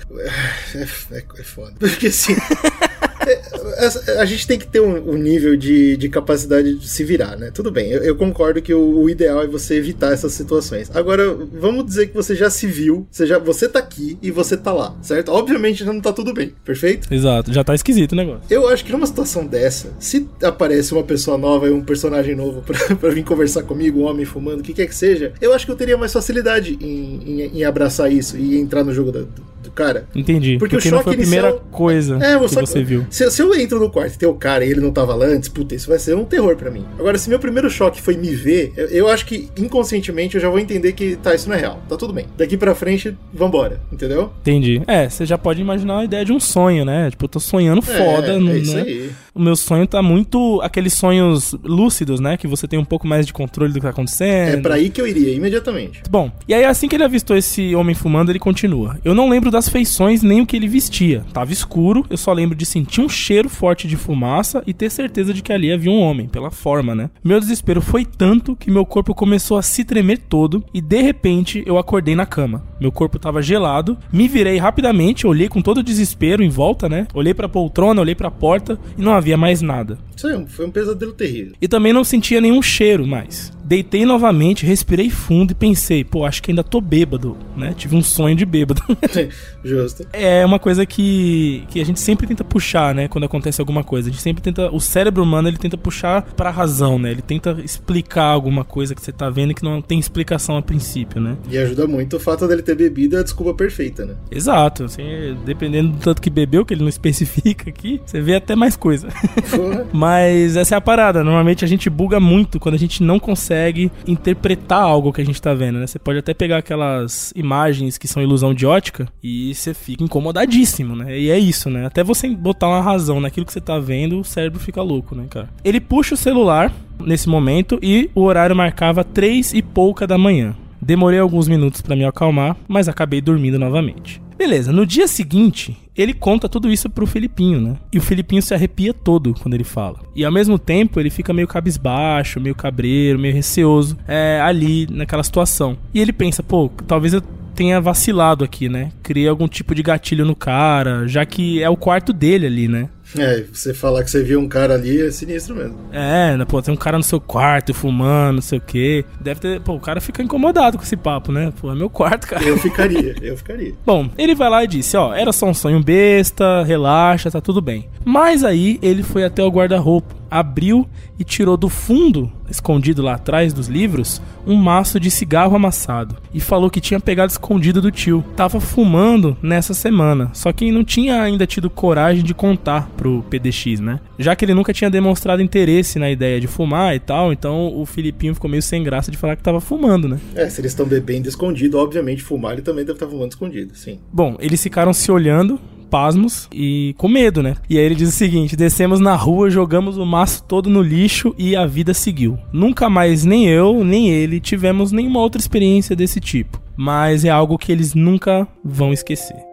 É, 0.75 0.79
é, 0.79 1.25
é 1.39 1.43
foda. 1.45 1.75
Porque 1.79 2.09
assim. 2.09 2.35
é, 3.27 4.17
a, 4.19 4.23
a 4.23 4.25
gente 4.25 4.47
tem 4.47 4.59
que 4.59 4.67
ter 4.67 4.81
um, 4.81 5.11
um 5.11 5.17
nível 5.17 5.57
de, 5.57 5.97
de 5.97 6.09
capacidade 6.09 6.75
de 6.75 6.89
se 6.89 7.05
virar, 7.05 7.37
né? 7.37 7.51
Tudo 7.53 7.71
bem, 7.71 7.91
eu, 7.91 8.03
eu 8.03 8.17
concordo 8.17 8.61
que 8.63 8.73
o, 8.73 9.01
o 9.03 9.11
ideal 9.11 9.43
é 9.43 9.47
você 9.47 9.75
evitar 9.75 10.13
essas 10.13 10.33
situações. 10.33 10.91
Agora, 10.95 11.35
vamos 11.35 11.85
dizer 11.87 12.09
que 12.09 12.15
você 12.15 12.35
já 12.35 12.49
se 12.51 12.67
viu, 12.67 13.07
você, 13.11 13.27
já, 13.27 13.39
você 13.39 13.69
tá 13.69 13.79
aqui 13.79 14.19
e 14.23 14.31
você 14.31 14.57
tá 14.57 14.73
lá, 14.73 14.95
certo? 15.03 15.31
Obviamente 15.33 15.85
já 15.85 15.93
não 15.93 16.01
tá 16.01 16.13
tudo 16.13 16.33
bem, 16.33 16.53
perfeito? 16.65 17.13
Exato, 17.13 17.53
já 17.53 17.63
tá 17.65 17.75
esquisito 17.75 18.13
o 18.13 18.17
negócio. 18.17 18.43
Eu 18.51 18.69
acho 18.69 18.85
que 18.85 18.93
numa 18.93 19.07
situação 19.07 19.47
dessa, 19.47 19.89
se 19.99 20.29
aparece 20.43 20.93
uma 20.93 21.03
pessoa 21.05 21.37
nova 21.39 21.67
e 21.69 21.71
um 21.71 21.83
personagem 21.83 22.35
novo 22.35 22.63
pra, 22.63 22.79
pra 22.97 23.11
vir 23.11 23.25
conversar 23.25 23.63
comigo, 23.63 24.01
um 24.01 24.05
homem 24.05 24.25
fumando, 24.25 24.61
o 24.61 24.63
que 24.63 24.73
quer 24.73 24.87
que 24.87 24.95
seja, 24.95 25.33
eu 25.41 25.53
acho 25.53 25.67
que 25.67 25.73
eu 25.73 25.77
teria 25.77 25.97
mais 25.97 26.13
facilidade 26.13 26.79
em, 26.81 27.21
em, 27.43 27.59
em 27.59 27.65
abraçar 27.65 28.11
isso 28.13 28.37
e 28.37 28.59
entrar 28.59 28.85
no 28.85 28.93
jogo 28.93 29.13
da- 29.13 29.25
do 29.71 29.75
cara. 29.75 30.07
Entendi. 30.15 30.59
Porque 30.59 30.77
Porque, 30.77 30.89
o 30.89 30.91
choque 30.91 31.05
foi 31.05 31.15
a 31.15 31.17
primeira 31.17 31.49
inicial- 31.49 31.69
coisa 31.71 32.17
É, 32.23 32.33
que 32.35 32.39
você, 32.39 32.61
você 32.61 32.83
viu. 32.83 33.07
Se, 33.11 33.31
se 33.31 33.43
eu 33.43 33.55
entro 33.55 33.79
no 33.79 33.91
quarto 33.91 34.15
e 34.15 34.19
tem 34.19 34.29
o 34.29 34.35
cara 34.35 34.65
e 34.65 34.71
ele 34.71 34.81
não 34.81 34.91
tava 34.93 35.15
lá 35.15 35.27
antes, 35.27 35.49
puta, 35.49 35.75
isso 35.75 35.89
vai 35.89 35.99
ser 35.99 36.15
um 36.17 36.25
terror 36.25 36.57
pra 36.57 36.71
mim. 36.71 36.85
Agora, 36.99 37.17
se 37.19 37.29
meu 37.29 37.39
primeiro 37.39 37.71
choque 37.71 38.01
foi 38.01 38.17
me 38.17 38.35
ver, 38.35 38.73
eu, 38.77 38.87
eu 38.89 39.09
acho 39.09 39.25
que 39.27 39.49
inconscientemente 39.57 40.35
eu 40.35 40.41
já 40.41 40.49
vou 40.49 40.59
entender 40.59 40.93
que 40.93 41.17
tá, 41.17 41.35
isso 41.35 41.49
não 41.49 41.57
é 41.57 41.59
real. 41.61 41.81
Tá 41.89 41.97
tudo 41.97 42.13
bem. 42.13 42.27
Daqui 42.37 42.57
pra 42.57 42.75
frente, 42.75 43.17
vambora, 43.33 43.81
entendeu? 43.93 44.31
Entendi. 44.41 44.83
É, 44.87 45.09
você 45.09 45.25
já 45.25 45.39
pode 45.39 45.61
imaginar 45.61 45.99
a 45.99 46.05
ideia 46.05 46.25
de 46.25 46.33
um 46.33 46.41
sonho, 46.41 46.85
né? 46.85 47.11
Tipo, 47.11 47.25
eu 47.25 47.29
tô 47.29 47.41
sonhando 47.41 47.81
foda, 47.83 48.33
é, 48.33 48.39
não- 48.39 48.51
é 48.53 48.59
isso 48.59 48.75
né? 48.75 48.83
aí. 48.83 49.11
O 49.35 49.41
meu 49.41 49.57
sonho 49.57 49.87
tá 49.87 50.03
muito 50.03 50.61
aqueles 50.63 50.93
sonhos 50.95 51.55
lúcidos, 51.63 52.21
né? 52.21 52.37
Que 52.37 52.47
você 52.47 52.67
tem 52.67 52.79
um 52.79 52.85
pouco 52.85 53.07
mais 53.07 53.27
de 53.27 53.33
controle 53.33 53.73
do 53.73 53.77
que 53.77 53.87
tá 53.87 53.91
acontecendo. 53.91 54.59
É 54.59 54.61
pra 54.61 54.75
aí 54.75 54.91
que 54.91 55.01
eu 55.01 55.07
iria, 55.07 55.35
imediatamente. 55.35 56.03
Bom, 56.11 56.31
e 56.49 56.55
aí 56.55 56.65
assim 56.65 56.89
que 56.89 56.97
ele 56.97 57.05
avistou 57.05 57.37
esse 57.37 57.75
homem 57.75 57.95
fumando, 57.95 58.31
ele 58.31 58.39
continua. 58.39 58.99
Eu 59.05 59.15
não 59.15 59.29
lembro 59.29 59.51
das 59.51 59.69
feições 59.69 60.23
nem 60.23 60.41
o 60.41 60.47
que 60.47 60.57
ele 60.57 60.69
vestia. 60.69 61.25
Tava 61.33 61.53
escuro, 61.53 62.05
eu 62.11 62.17
só 62.17 62.33
lembro 62.33 62.57
de 62.57 62.67
sentir 62.67 63.01
um 63.01 63.09
cheiro 63.09 63.49
forte 63.49 63.87
de 63.87 63.97
fumaça 63.97 64.63
e 64.67 64.75
ter 64.75 64.91
certeza 64.91 65.33
de 65.33 65.43
que 65.43 65.53
ali 65.53 65.73
havia 65.73 65.91
um 65.91 66.01
homem, 66.01 66.29
pela 66.29 66.51
forma, 66.51 66.95
né? 66.95 67.11
Meu 67.23 67.39
desespero 67.41 67.81
foi 67.81 68.05
tanto 68.05 68.57
que 68.57 68.71
meu 68.71 68.85
corpo 68.85 69.15
começou 69.15 69.57
a 69.59 69.63
se 69.63 69.85
tremer 69.85 70.19
todo 70.19 70.65
e 70.75 70.81
de 70.81 71.03
repente 71.03 71.63
eu 71.67 71.79
acordei 71.79 72.15
na 72.15 72.27
cama. 72.27 72.65
Meu 72.81 72.91
corpo 72.91 73.19
tava 73.19 73.43
gelado, 73.43 73.97
me 74.13 74.27
virei 74.27 74.57
rapidamente, 74.57 75.27
olhei 75.27 75.49
com 75.49 75.61
todo 75.61 75.79
o 75.79 75.83
desespero 75.83 76.43
em 76.43 76.49
volta, 76.49 76.89
né? 76.89 77.07
Olhei 77.15 77.35
pra 77.35 77.49
poltrona, 77.49 78.01
olhei 78.01 78.15
pra 78.15 78.31
porta 78.31 78.79
e 78.97 79.03
não 79.03 79.13
havia 79.21 79.37
mais 79.37 79.63
nada. 79.63 79.99
Isso 80.17 80.27
aí 80.27 80.47
foi 80.47 80.67
um 80.67 80.71
pesadelo 80.71 81.13
terrível. 81.13 81.55
E 81.61 81.69
também 81.69 81.93
não 81.93 82.03
sentia 82.05 82.41
nenhum 82.41 82.61
cheiro 82.61 83.07
mais. 83.07 83.53
Deitei 83.71 84.05
novamente, 84.05 84.67
respirei 84.67 85.09
fundo 85.09 85.53
e 85.53 85.55
pensei, 85.55 86.03
pô, 86.03 86.25
acho 86.27 86.43
que 86.43 86.51
ainda 86.51 86.65
tô 86.65 86.81
bêbado, 86.81 87.37
né? 87.57 87.73
Tive 87.73 87.95
um 87.95 88.03
sonho 88.03 88.35
de 88.35 88.45
bêbado. 88.45 88.83
Justo. 89.63 90.09
é 90.13 90.45
uma 90.45 90.59
coisa 90.59 90.85
que, 90.85 91.63
que 91.71 91.81
a 91.81 91.87
gente 91.87 92.01
sempre 92.01 92.27
tenta 92.27 92.43
puxar, 92.43 92.93
né? 92.93 93.07
Quando 93.07 93.27
acontece 93.27 93.61
alguma 93.61 93.85
coisa. 93.85 94.09
A 94.09 94.11
gente 94.11 94.21
sempre 94.21 94.43
tenta. 94.43 94.75
O 94.75 94.81
cérebro 94.81 95.23
humano, 95.23 95.47
ele 95.47 95.57
tenta 95.57 95.79
puxar 95.79 96.23
pra 96.23 96.51
razão, 96.51 96.99
né? 96.99 97.13
Ele 97.13 97.23
tenta 97.23 97.61
explicar 97.63 98.25
alguma 98.25 98.65
coisa 98.65 98.93
que 98.93 99.01
você 99.01 99.13
tá 99.13 99.31
vendo 99.31 99.55
que 99.55 99.63
não 99.63 99.81
tem 99.81 100.01
explicação 100.01 100.57
a 100.57 100.63
princípio, 100.63 101.21
né? 101.21 101.37
E 101.49 101.57
ajuda 101.57 101.87
muito 101.87 102.17
o 102.17 102.21
fato 102.21 102.49
dele 102.49 102.63
ter 102.63 102.75
bebido 102.75 103.19
é 103.19 103.21
a 103.21 103.23
desculpa 103.23 103.55
perfeita, 103.55 104.05
né? 104.05 104.15
Exato. 104.33 104.83
Assim, 104.83 105.05
dependendo 105.47 105.91
do 105.91 105.99
tanto 105.99 106.21
que 106.21 106.29
bebeu, 106.29 106.67
que 106.67 106.75
ele 106.75 106.83
não 106.83 106.89
especifica 106.91 107.71
aqui, 107.71 108.01
você 108.05 108.21
vê 108.21 108.35
até 108.35 108.57
mais 108.57 108.75
coisa. 108.75 109.07
Mas 109.95 110.57
essa 110.57 110.75
é 110.75 110.79
a 110.79 110.81
parada. 110.81 111.23
Normalmente 111.23 111.65
a 111.65 111.69
gente 111.69 111.89
buga 111.89 112.19
muito 112.19 112.59
quando 112.59 112.75
a 112.75 112.79
gente 112.79 113.01
não 113.01 113.21
consegue 113.21 113.60
interpretar 114.07 114.83
algo 114.83 115.13
que 115.13 115.21
a 115.21 115.25
gente 115.25 115.41
tá 115.41 115.55
vendo, 115.55 115.79
né? 115.79 115.87
Você 115.87 115.99
pode 115.99 116.19
até 116.19 116.33
pegar 116.35 116.59
aquelas 116.59 117.33
imagens 117.37 117.99
que 117.99 118.09
são 118.09 118.23
ilusão 118.23 118.55
de 118.55 118.67
ótica 118.67 119.09
e 119.23 119.55
você 119.55 119.75
fica 119.75 120.03
incomodadíssimo, 120.03 120.97
né? 120.97 121.19
E 121.19 121.31
é 121.31 121.39
isso, 121.39 121.69
né? 121.71 121.87
Até 121.87 122.03
você 122.03 122.29
botar 122.29 122.69
uma 122.69 122.81
razão 122.81 123.21
naquilo 123.21 123.47
que 123.47 123.53
você 123.53 123.61
tá 123.61 123.79
vendo, 123.79 124.21
o 124.21 124.25
cérebro 124.25 124.61
fica 124.61 124.83
louco, 124.83 125.15
né, 125.15 125.27
cara? 125.29 125.49
Ele 125.65 125.81
puxa 125.81 126.15
o 126.15 126.19
celular 126.19 126.73
nesse 127.01 127.29
momento 127.29 127.79
e 127.83 128.11
o 128.15 128.23
horário 128.23 128.55
marcava 128.55 129.05
três 129.05 129.53
e 129.53 129.63
pouca 129.63 130.07
da 130.07 130.19
manhã. 130.19 130.55
Demorei 130.81 131.19
alguns 131.19 131.47
minutos 131.47 131.81
pra 131.83 131.95
me 131.95 132.05
acalmar, 132.05 132.57
mas 132.67 132.89
acabei 132.89 133.21
dormindo 133.21 133.59
novamente. 133.59 134.21
Beleza, 134.41 134.73
no 134.73 134.87
dia 134.87 135.07
seguinte, 135.07 135.77
ele 135.95 136.15
conta 136.15 136.49
tudo 136.49 136.73
isso 136.73 136.89
pro 136.89 137.07
Filipinho, 137.07 137.61
né? 137.61 137.77
E 137.93 137.99
o 137.99 138.01
Filipinho 138.01 138.41
se 138.41 138.55
arrepia 138.55 138.95
todo 138.95 139.35
quando 139.35 139.53
ele 139.53 139.65
fala. 139.65 140.01
E 140.17 140.25
ao 140.25 140.33
mesmo 140.33 140.59
tempo, 140.59 140.99
ele 140.99 141.11
fica 141.11 141.35
meio 141.35 141.47
cabisbaixo, 141.47 142.41
meio 142.41 142.55
cabreiro, 142.55 143.19
meio 143.19 143.35
receoso 143.35 143.99
é, 144.09 144.41
ali 144.41 144.87
naquela 144.91 145.23
situação. 145.23 145.77
E 145.93 146.01
ele 146.01 146.11
pensa, 146.11 146.43
pô, 146.43 146.71
talvez 146.87 147.13
eu 147.13 147.21
tenha 147.55 147.79
vacilado 147.83 148.43
aqui, 148.43 148.67
né? 148.67 148.91
Criei 149.03 149.29
algum 149.29 149.47
tipo 149.47 149.75
de 149.75 149.83
gatilho 149.83 150.25
no 150.25 150.35
cara, 150.35 151.07
já 151.07 151.27
que 151.27 151.63
é 151.63 151.69
o 151.69 151.77
quarto 151.77 152.11
dele 152.11 152.47
ali, 152.47 152.67
né? 152.67 152.89
É, 153.19 153.45
você 153.53 153.75
falar 153.75 154.05
que 154.05 154.11
você 154.11 154.23
viu 154.23 154.41
um 154.41 154.49
cara 154.49 154.75
ali 154.75 155.01
é 155.01 155.11
sinistro 155.11 155.55
mesmo. 155.55 155.77
É, 155.93 156.37
né, 156.37 156.45
pô, 156.45 156.61
tem 156.63 156.73
um 156.73 156.77
cara 156.77 156.97
no 156.97 157.05
seu 157.05 157.21
quarto 157.21 157.75
fumando, 157.75 158.37
não 158.37 158.43
sei 158.43 158.59
o 158.59 158.63
quê. 158.63 159.05
Deve 159.21 159.41
ter. 159.41 159.61
Pô, 159.61 159.75
o 159.75 159.81
cara 159.81 160.01
fica 160.01 160.23
incomodado 160.23 160.77
com 160.77 160.85
esse 160.85 160.97
papo, 160.97 161.33
né? 161.33 161.53
Pô, 161.61 161.71
é 161.71 161.75
meu 161.75 161.91
quarto, 161.91 162.27
cara. 162.27 162.45
Eu 162.45 162.59
ficaria, 162.59 163.15
eu 163.23 163.37
ficaria. 163.37 163.75
Bom, 163.85 164.09
ele 164.17 164.35
vai 164.35 164.49
lá 164.49 164.65
e 164.65 164.69
disse: 164.69 164.97
Ó, 164.97 165.13
era 165.15 165.33
só 165.33 165.47
um 165.47 165.55
sonho 165.55 165.83
besta, 165.83 166.63
relaxa, 166.65 167.31
tá 167.31 167.41
tudo 167.41 167.61
bem. 167.61 167.89
Mas 168.05 168.45
aí 168.45 168.79
ele 168.83 169.03
foi 169.03 169.25
até 169.25 169.43
o 169.43 169.51
guarda-roupa, 169.51 170.15
abriu 170.31 170.89
e 171.19 171.25
tirou 171.25 171.57
do 171.57 171.69
fundo, 171.69 172.33
escondido 172.49 173.03
lá 173.03 173.15
atrás 173.15 173.53
dos 173.53 173.69
livros, 173.69 174.23
um 174.47 174.57
maço 174.57 174.99
de 174.99 175.11
cigarro 175.11 175.55
amassado. 175.55 176.17
E 176.33 176.41
falou 176.41 176.71
que 176.71 176.81
tinha 176.81 176.99
pegado 176.99 177.31
escondido 177.31 177.83
do 177.83 177.91
tio. 177.91 178.25
Tava 178.35 178.59
fumando 178.59 179.37
nessa 179.43 179.75
semana, 179.75 180.31
só 180.33 180.51
que 180.53 180.73
não 180.73 180.83
tinha 180.83 181.21
ainda 181.21 181.47
tido 181.47 181.69
coragem 181.69 182.25
de 182.25 182.33
contar 182.33 182.89
pro 183.01 183.25
PDX, 183.31 183.81
né? 183.81 183.99
Já 184.19 184.37
que 184.37 184.45
ele 184.45 184.53
nunca 184.53 184.75
tinha 184.75 184.91
demonstrado 184.91 185.41
interesse 185.41 185.99
na 185.99 186.11
ideia 186.11 186.39
de 186.39 186.47
fumar 186.47 186.95
e 186.95 187.01
tal, 187.01 187.33
então 187.33 187.75
o 187.75 187.87
Filipinho 187.87 188.35
ficou 188.35 188.51
meio 188.51 188.63
sem 188.63 188.83
graça 188.83 189.11
de 189.11 189.17
falar 189.17 189.37
que 189.37 189.43
tava 189.43 189.59
fumando, 189.59 190.07
né? 190.07 190.21
É, 190.35 190.51
se 190.51 190.61
eles 190.61 190.73
estão 190.73 190.85
bebendo 190.85 191.27
escondido, 191.27 191.79
obviamente 191.79 192.23
fumar 192.23 192.53
ele 192.53 192.63
também 192.63 192.85
deve 192.85 192.97
estar 192.97 193.07
fumando 193.07 193.31
escondido, 193.31 193.75
sim. 193.75 193.99
Bom, 194.13 194.37
eles 194.39 194.63
ficaram 194.63 194.93
se 194.93 195.11
olhando 195.11 195.59
pasmos 195.91 196.47
e 196.53 196.95
com 196.99 197.09
medo, 197.09 197.43
né? 197.43 197.57
E 197.69 197.79
aí 197.79 197.85
ele 197.85 197.95
diz 197.95 198.11
o 198.11 198.13
seguinte: 198.13 198.55
descemos 198.55 199.01
na 199.01 199.17
rua, 199.17 199.51
jogamos 199.51 199.97
o 199.97 200.05
maço 200.05 200.45
todo 200.45 200.69
no 200.69 200.83
lixo 200.83 201.35
e 201.39 201.57
a 201.57 201.67
vida 201.67 201.95
seguiu. 201.95 202.39
Nunca 202.53 202.89
mais 202.91 203.25
nem 203.25 203.49
eu, 203.49 203.83
nem 203.83 204.11
ele 204.11 204.41
tivemos 204.41 204.93
nenhuma 204.93 205.21
outra 205.21 205.41
experiência 205.41 205.97
desse 205.97 206.21
tipo. 206.21 206.61
Mas 206.77 207.25
é 207.25 207.31
algo 207.31 207.59
que 207.59 207.73
eles 207.73 207.95
nunca 207.95 208.47
vão 208.63 208.93
esquecer. 208.93 209.50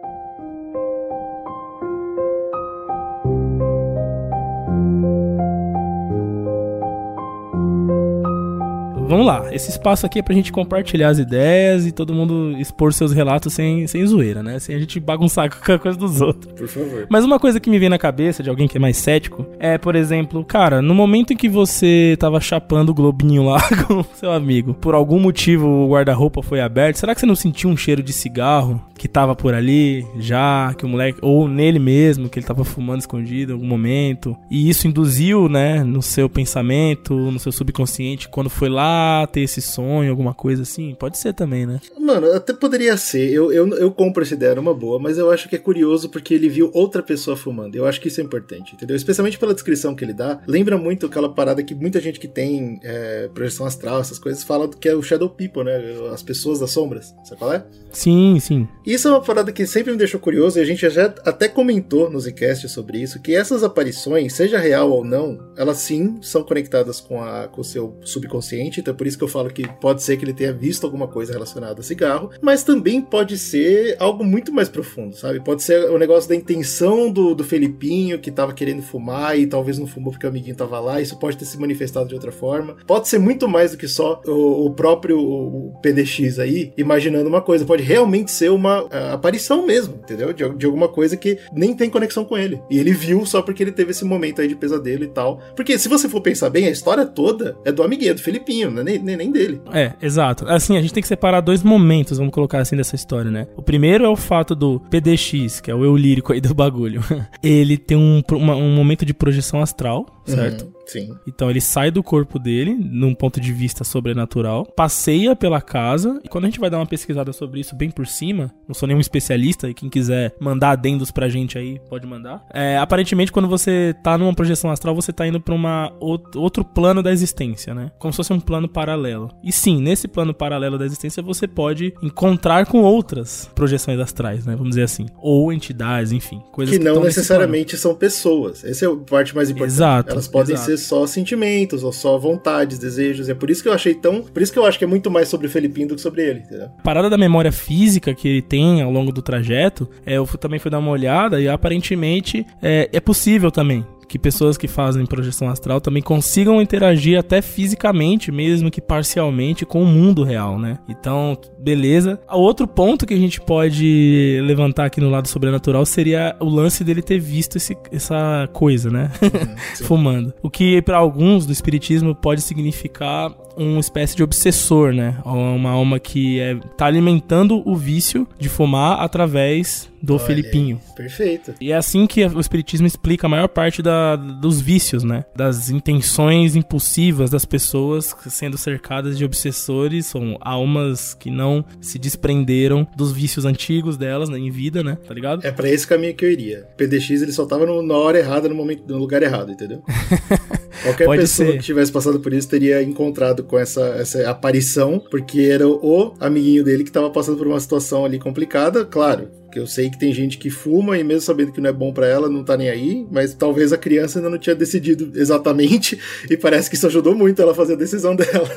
Vamos 9.08 9.26
lá. 9.26 9.52
Esse 9.52 9.70
espaço 9.70 10.06
aqui 10.06 10.18
é 10.18 10.22
pra 10.22 10.34
gente 10.34 10.52
compartilhar 10.52 11.08
as 11.08 11.18
ideias 11.18 11.86
e 11.86 11.92
todo 11.92 12.14
mundo 12.14 12.56
expor 12.58 12.92
seus 12.92 13.12
relatos 13.12 13.52
sem, 13.52 13.86
sem 13.86 14.06
zoeira, 14.06 14.42
né? 14.42 14.58
Sem 14.58 14.76
a 14.76 14.78
gente 14.78 15.00
bagunçar 15.00 15.48
com 15.64 15.72
a 15.72 15.78
coisa 15.78 15.98
dos 15.98 16.20
outros. 16.20 16.52
Por 16.52 16.68
favor. 16.68 17.06
Mas 17.08 17.24
uma 17.24 17.38
coisa 17.38 17.58
que 17.58 17.70
me 17.70 17.78
vem 17.78 17.88
na 17.88 17.98
cabeça 17.98 18.42
de 18.42 18.50
alguém 18.50 18.68
que 18.68 18.76
é 18.76 18.80
mais 18.80 18.96
cético 18.96 19.46
é, 19.58 19.78
por 19.78 19.96
exemplo, 19.96 20.44
cara, 20.44 20.82
no 20.82 20.94
momento 20.94 21.32
em 21.32 21.36
que 21.36 21.48
você 21.48 22.16
tava 22.18 22.40
chapando 22.40 22.90
o 22.90 22.94
globinho 22.94 23.44
lá 23.44 23.60
com 23.88 24.04
seu 24.14 24.30
amigo, 24.30 24.74
por 24.74 24.94
algum 24.94 25.18
motivo 25.18 25.66
o 25.66 25.90
guarda-roupa 25.90 26.42
foi 26.42 26.60
aberto, 26.60 26.96
será 26.96 27.14
que 27.14 27.20
você 27.20 27.26
não 27.26 27.36
sentiu 27.36 27.70
um 27.70 27.76
cheiro 27.76 28.02
de 28.02 28.12
cigarro 28.12 28.80
que 28.96 29.08
tava 29.08 29.34
por 29.34 29.54
ali 29.54 30.04
já, 30.18 30.74
que 30.76 30.84
o 30.84 30.88
moleque, 30.88 31.20
ou 31.22 31.48
nele 31.48 31.78
mesmo, 31.78 32.28
que 32.28 32.38
ele 32.38 32.46
tava 32.46 32.64
fumando 32.64 33.00
escondido 33.00 33.52
em 33.52 33.54
algum 33.54 33.66
momento, 33.66 34.36
e 34.50 34.68
isso 34.68 34.88
induziu, 34.88 35.48
né, 35.48 35.84
no 35.84 36.02
seu 36.02 36.28
pensamento, 36.28 37.14
no 37.14 37.38
seu 37.38 37.52
subconsciente, 37.52 38.28
quando 38.28 38.50
foi 38.50 38.68
lá 38.68 38.97
ter 39.32 39.40
esse 39.40 39.60
sonho, 39.60 40.10
alguma 40.10 40.34
coisa 40.34 40.62
assim? 40.62 40.94
Pode 40.94 41.18
ser 41.18 41.32
também, 41.32 41.66
né? 41.66 41.80
Mano, 41.98 42.32
até 42.32 42.52
poderia 42.52 42.96
ser. 42.96 43.32
Eu, 43.32 43.52
eu, 43.52 43.68
eu 43.76 43.90
compro 43.90 44.22
essa 44.22 44.34
ideia 44.34 44.54
numa 44.54 44.74
boa, 44.74 44.98
mas 44.98 45.18
eu 45.18 45.30
acho 45.30 45.48
que 45.48 45.56
é 45.56 45.58
curioso 45.58 46.08
porque 46.08 46.34
ele 46.34 46.48
viu 46.48 46.70
outra 46.72 47.02
pessoa 47.02 47.36
fumando. 47.36 47.76
Eu 47.76 47.86
acho 47.86 48.00
que 48.00 48.08
isso 48.08 48.20
é 48.20 48.24
importante, 48.24 48.74
entendeu? 48.74 48.96
Especialmente 48.96 49.38
pela 49.38 49.54
descrição 49.54 49.94
que 49.94 50.04
ele 50.04 50.12
dá. 50.12 50.40
Lembra 50.46 50.78
muito 50.78 51.06
aquela 51.06 51.28
parada 51.28 51.62
que 51.62 51.74
muita 51.74 52.00
gente 52.00 52.18
que 52.18 52.28
tem 52.28 52.80
é, 52.82 53.28
projeção 53.34 53.66
astral, 53.66 54.00
essas 54.00 54.18
coisas, 54.18 54.42
fala 54.42 54.68
que 54.68 54.88
é 54.88 54.94
o 54.94 55.02
Shadow 55.02 55.28
People, 55.28 55.64
né? 55.64 55.78
As 56.12 56.22
pessoas 56.22 56.60
das 56.60 56.70
sombras. 56.70 57.14
Sabe 57.24 57.38
qual 57.38 57.52
é? 57.52 57.64
Sim, 57.92 58.38
sim. 58.40 58.68
Isso 58.84 59.08
é 59.08 59.10
uma 59.10 59.20
parada 59.20 59.52
que 59.52 59.66
sempre 59.66 59.92
me 59.92 59.98
deixou 59.98 60.20
curioso 60.20 60.58
e 60.58 60.62
a 60.62 60.64
gente 60.64 60.88
já 60.88 61.06
até 61.24 61.48
comentou 61.48 62.10
nos 62.10 62.26
encasts 62.26 62.70
sobre 62.70 62.98
isso, 62.98 63.20
que 63.20 63.34
essas 63.34 63.62
aparições, 63.64 64.34
seja 64.34 64.58
real 64.58 64.90
ou 64.90 65.04
não, 65.04 65.38
elas 65.56 65.78
sim 65.78 66.18
são 66.22 66.42
conectadas 66.42 67.00
com, 67.00 67.22
a, 67.22 67.48
com 67.48 67.60
o 67.60 67.64
seu 67.64 67.96
subconsciente 68.02 68.80
então 68.88 68.94
é 68.94 68.96
por 68.96 69.06
isso 69.06 69.18
que 69.18 69.24
eu 69.24 69.28
falo 69.28 69.50
que 69.50 69.68
pode 69.80 70.02
ser 70.02 70.16
que 70.16 70.24
ele 70.24 70.32
tenha 70.32 70.52
visto 70.52 70.84
alguma 70.84 71.06
coisa 71.06 71.32
relacionada 71.32 71.80
a 71.80 71.82
cigarro, 71.82 72.30
mas 72.40 72.62
também 72.62 73.00
pode 73.02 73.36
ser 73.36 73.96
algo 73.98 74.24
muito 74.24 74.52
mais 74.52 74.68
profundo, 74.68 75.14
sabe? 75.14 75.40
Pode 75.40 75.62
ser 75.62 75.90
o 75.90 75.98
negócio 75.98 76.28
da 76.28 76.34
intenção 76.34 77.10
do, 77.10 77.34
do 77.34 77.44
Felipinho 77.44 78.18
que 78.18 78.30
tava 78.30 78.54
querendo 78.54 78.82
fumar 78.82 79.38
e 79.38 79.46
talvez 79.46 79.78
não 79.78 79.86
fumou 79.86 80.12
porque 80.12 80.26
o 80.26 80.28
amiguinho 80.28 80.56
tava 80.56 80.80
lá, 80.80 81.00
isso 81.00 81.18
pode 81.18 81.36
ter 81.36 81.44
se 81.44 81.58
manifestado 81.58 82.08
de 82.08 82.14
outra 82.14 82.32
forma. 82.32 82.76
Pode 82.86 83.08
ser 83.08 83.18
muito 83.18 83.46
mais 83.46 83.72
do 83.72 83.76
que 83.76 83.86
só 83.86 84.22
o, 84.26 84.66
o 84.66 84.70
próprio 84.70 85.18
o 85.18 85.78
PDX 85.82 86.38
aí 86.38 86.72
imaginando 86.76 87.28
uma 87.28 87.42
coisa, 87.42 87.64
pode 87.64 87.82
realmente 87.82 88.30
ser 88.30 88.50
uma 88.50 88.86
aparição 89.12 89.66
mesmo, 89.66 89.96
entendeu? 89.96 90.32
De, 90.32 90.48
de 90.56 90.66
alguma 90.66 90.88
coisa 90.88 91.16
que 91.16 91.38
nem 91.52 91.74
tem 91.74 91.90
conexão 91.90 92.24
com 92.24 92.38
ele. 92.38 92.60
E 92.70 92.78
ele 92.78 92.92
viu 92.92 93.26
só 93.26 93.42
porque 93.42 93.62
ele 93.62 93.72
teve 93.72 93.90
esse 93.90 94.04
momento 94.04 94.40
aí 94.40 94.48
de 94.48 94.56
pesadelo 94.56 95.04
e 95.04 95.08
tal. 95.08 95.40
Porque 95.54 95.78
se 95.78 95.88
você 95.88 96.08
for 96.08 96.20
pensar 96.20 96.48
bem, 96.48 96.66
a 96.66 96.70
história 96.70 97.04
toda 97.04 97.56
é 97.64 97.72
do 97.72 97.82
amiguinho, 97.82 98.14
do 98.14 98.20
Felipinho, 98.20 98.70
não 98.82 98.92
é 98.92 98.98
nem, 98.98 99.16
nem 99.16 99.32
dele. 99.32 99.60
É, 99.72 99.92
exato. 100.00 100.46
Assim, 100.48 100.76
a 100.76 100.80
gente 100.80 100.92
tem 100.92 101.02
que 101.02 101.08
separar 101.08 101.40
dois 101.40 101.62
momentos, 101.62 102.18
vamos 102.18 102.32
colocar 102.32 102.60
assim, 102.60 102.76
dessa 102.76 102.94
história, 102.94 103.30
né? 103.30 103.46
O 103.56 103.62
primeiro 103.62 104.04
é 104.04 104.08
o 104.08 104.16
fato 104.16 104.54
do 104.54 104.80
PDX, 104.90 105.60
que 105.60 105.70
é 105.70 105.74
o 105.74 105.84
eu 105.84 105.96
lírico 105.96 106.32
aí 106.32 106.40
do 106.40 106.54
bagulho. 106.54 107.02
Ele 107.42 107.76
tem 107.76 107.96
um, 107.96 108.22
uma, 108.32 108.54
um 108.54 108.74
momento 108.74 109.04
de 109.04 109.14
projeção 109.14 109.60
astral, 109.60 110.06
certo? 110.24 110.62
Uhum. 110.62 110.77
Sim. 110.88 111.14
Então 111.26 111.50
ele 111.50 111.60
sai 111.60 111.90
do 111.90 112.02
corpo 112.02 112.38
dele, 112.38 112.74
num 112.74 113.14
ponto 113.14 113.40
de 113.40 113.52
vista 113.52 113.84
sobrenatural, 113.84 114.64
passeia 114.64 115.36
pela 115.36 115.60
casa, 115.60 116.18
e 116.24 116.28
quando 116.28 116.44
a 116.44 116.46
gente 116.48 116.58
vai 116.58 116.70
dar 116.70 116.78
uma 116.78 116.86
pesquisada 116.86 117.32
sobre 117.32 117.60
isso 117.60 117.76
bem 117.76 117.90
por 117.90 118.06
cima, 118.06 118.52
não 118.66 118.74
sou 118.74 118.88
nenhum 118.88 119.00
especialista, 119.00 119.68
e 119.68 119.74
quem 119.74 119.88
quiser 119.88 120.34
mandar 120.40 120.70
adendos 120.70 121.10
pra 121.10 121.28
gente 121.28 121.58
aí, 121.58 121.78
pode 121.88 122.06
mandar. 122.06 122.44
É, 122.52 122.78
aparentemente, 122.78 123.30
quando 123.30 123.48
você 123.48 123.94
tá 124.02 124.16
numa 124.16 124.34
projeção 124.34 124.70
astral, 124.70 124.94
você 124.94 125.12
tá 125.12 125.26
indo 125.26 125.40
pra 125.40 125.54
uma, 125.54 125.92
outro 126.00 126.64
plano 126.64 127.02
da 127.02 127.12
existência, 127.12 127.74
né? 127.74 127.90
Como 127.98 128.12
se 128.12 128.16
fosse 128.16 128.32
um 128.32 128.40
plano 128.40 128.68
paralelo. 128.68 129.30
E 129.44 129.52
sim, 129.52 129.80
nesse 129.80 130.08
plano 130.08 130.32
paralelo 130.32 130.78
da 130.78 130.86
existência, 130.86 131.22
você 131.22 131.46
pode 131.46 131.92
encontrar 132.02 132.66
com 132.66 132.82
outras 132.82 133.50
projeções 133.54 134.00
astrais, 134.00 134.46
né? 134.46 134.54
Vamos 134.56 134.70
dizer 134.70 134.84
assim. 134.84 135.06
Ou 135.18 135.52
entidades, 135.52 136.12
enfim. 136.12 136.42
Coisas 136.52 136.76
que, 136.76 136.82
que 136.82 136.84
não 136.84 137.02
necessariamente 137.02 137.76
são 137.76 137.94
pessoas. 137.94 138.64
Essa 138.64 138.86
é 138.86 138.88
a 138.88 138.96
parte 138.96 139.34
mais 139.34 139.50
importante. 139.50 139.74
Exato. 139.74 140.10
Elas 140.12 140.28
podem 140.28 140.54
exato. 140.54 140.70
ser 140.70 140.77
só 140.78 141.06
sentimentos, 141.06 141.82
ou 141.82 141.92
só 141.92 142.18
vontades, 142.18 142.78
desejos. 142.78 143.28
É 143.28 143.34
por 143.34 143.50
isso 143.50 143.62
que 143.62 143.68
eu 143.68 143.72
achei 143.72 143.94
tão. 143.94 144.22
Por 144.22 144.42
isso 144.42 144.52
que 144.52 144.58
eu 144.58 144.64
acho 144.64 144.78
que 144.78 144.84
é 144.84 144.88
muito 144.88 145.10
mais 145.10 145.28
sobre 145.28 145.46
o 145.46 145.50
Felipinho 145.50 145.88
do 145.88 145.96
que 145.96 146.00
sobre 146.00 146.22
ele, 146.22 146.40
entendeu? 146.40 146.68
Parada 146.82 147.10
da 147.10 147.18
memória 147.18 147.52
física 147.52 148.14
que 148.14 148.28
ele 148.28 148.42
tem 148.42 148.82
ao 148.82 148.90
longo 148.90 149.12
do 149.12 149.22
trajeto, 149.22 149.88
é, 150.04 150.14
eu 150.14 150.26
também 150.26 150.58
fui 150.58 150.70
dar 150.70 150.78
uma 150.78 150.90
olhada 150.90 151.40
e 151.40 151.48
aparentemente 151.48 152.46
é, 152.62 152.88
é 152.92 153.00
possível 153.00 153.50
também 153.50 153.84
que 154.08 154.18
pessoas 154.18 154.56
que 154.56 154.66
fazem 154.66 155.04
projeção 155.06 155.48
astral 155.48 155.80
também 155.80 156.02
consigam 156.02 156.60
interagir 156.60 157.18
até 157.18 157.42
fisicamente, 157.42 158.32
mesmo 158.32 158.70
que 158.70 158.80
parcialmente, 158.80 159.66
com 159.66 159.82
o 159.82 159.86
mundo 159.86 160.24
real, 160.24 160.58
né? 160.58 160.78
Então, 160.88 161.36
beleza. 161.58 162.18
Outro 162.30 162.66
ponto 162.66 163.06
que 163.06 163.14
a 163.14 163.18
gente 163.18 163.40
pode 163.40 164.40
levantar 164.44 164.86
aqui 164.86 165.00
no 165.00 165.10
lado 165.10 165.28
sobrenatural 165.28 165.84
seria 165.84 166.34
o 166.40 166.46
lance 166.46 166.82
dele 166.82 167.02
ter 167.02 167.18
visto 167.18 167.56
esse, 167.56 167.76
essa 167.92 168.48
coisa, 168.52 168.90
né? 168.90 169.10
Uhum, 169.22 169.56
Fumando. 169.86 170.32
O 170.42 170.50
que 170.50 170.80
para 170.82 170.96
alguns 170.96 171.44
do 171.44 171.52
espiritismo 171.52 172.14
pode 172.14 172.40
significar 172.40 173.32
uma 173.56 173.80
espécie 173.80 174.16
de 174.16 174.22
obsessor, 174.22 174.92
né? 174.92 175.16
Uma 175.24 175.70
alma 175.70 175.98
que 175.98 176.40
é, 176.40 176.56
tá 176.76 176.86
alimentando 176.86 177.62
o 177.68 177.74
vício 177.74 178.26
de 178.38 178.48
fumar 178.48 179.00
através 179.00 179.90
do 180.02 180.14
Olha 180.14 180.22
Filipinho. 180.22 180.80
Aí, 180.88 180.94
perfeito. 180.94 181.54
E 181.60 181.72
é 181.72 181.76
assim 181.76 182.06
que 182.06 182.24
o 182.24 182.40
Espiritismo 182.40 182.86
explica 182.86 183.26
a 183.26 183.30
maior 183.30 183.48
parte 183.48 183.82
da, 183.82 184.16
dos 184.16 184.60
vícios, 184.60 185.02
né? 185.02 185.24
Das 185.34 185.70
intenções 185.70 186.56
impulsivas 186.56 187.30
das 187.30 187.44
pessoas 187.44 188.14
sendo 188.28 188.56
cercadas 188.56 189.16
de 189.16 189.24
obsessores, 189.24 190.06
são 190.06 190.36
almas 190.40 191.14
que 191.14 191.30
não 191.30 191.64
se 191.80 191.98
desprenderam 191.98 192.86
dos 192.96 193.12
vícios 193.12 193.44
antigos 193.44 193.96
delas 193.96 194.28
né, 194.28 194.38
em 194.38 194.50
vida, 194.50 194.82
né? 194.82 194.98
Tá 195.06 195.14
ligado? 195.14 195.46
É 195.46 195.50
para 195.50 195.68
esse 195.68 195.86
caminho 195.86 196.14
que 196.14 196.24
eu 196.24 196.30
iria. 196.30 196.66
O 196.72 196.76
PDX 196.76 197.22
ele 197.22 197.32
só 197.32 197.46
tava 197.46 197.66
no, 197.66 197.82
na 197.82 197.96
hora 197.96 198.18
errada, 198.18 198.48
no 198.48 198.54
momento, 198.54 198.84
no 198.86 198.98
lugar 198.98 199.22
errado, 199.22 199.52
entendeu? 199.52 199.82
Qualquer 200.82 201.06
Pode 201.06 201.22
pessoa 201.22 201.50
ser. 201.50 201.58
que 201.58 201.64
tivesse 201.64 201.90
passado 201.90 202.20
por 202.20 202.32
isso 202.32 202.48
teria 202.48 202.82
encontrado 202.82 203.42
com 203.42 203.58
essa, 203.58 203.80
essa 203.98 204.28
aparição, 204.30 205.02
porque 205.10 205.40
era 205.40 205.66
o 205.66 206.14
amiguinho 206.20 206.64
dele 206.64 206.84
que 206.84 206.92
tava 206.92 207.10
passando 207.10 207.36
por 207.36 207.46
uma 207.46 207.58
situação 207.58 208.04
ali 208.04 208.18
complicada, 208.18 208.84
claro 208.84 209.28
que 209.58 209.60
eu 209.60 209.66
sei 209.66 209.90
que 209.90 209.98
tem 209.98 210.12
gente 210.12 210.38
que 210.38 210.48
fuma 210.48 210.96
e 210.96 211.02
mesmo 211.02 211.22
sabendo 211.22 211.50
que 211.50 211.60
não 211.60 211.68
é 211.68 211.72
bom 211.72 211.92
para 211.92 212.06
ela, 212.06 212.28
não 212.28 212.44
tá 212.44 212.56
nem 212.56 212.70
aí, 212.70 213.04
mas 213.10 213.34
talvez 213.34 213.72
a 213.72 213.76
criança 213.76 214.18
ainda 214.18 214.30
não 214.30 214.38
tinha 214.38 214.54
decidido 214.54 215.10
exatamente 215.18 215.98
e 216.30 216.36
parece 216.36 216.70
que 216.70 216.76
isso 216.76 216.86
ajudou 216.86 217.14
muito 217.14 217.42
ela 217.42 217.52
a 217.52 217.54
fazer 217.54 217.72
a 217.72 217.76
decisão 217.76 218.14
dela. 218.14 218.48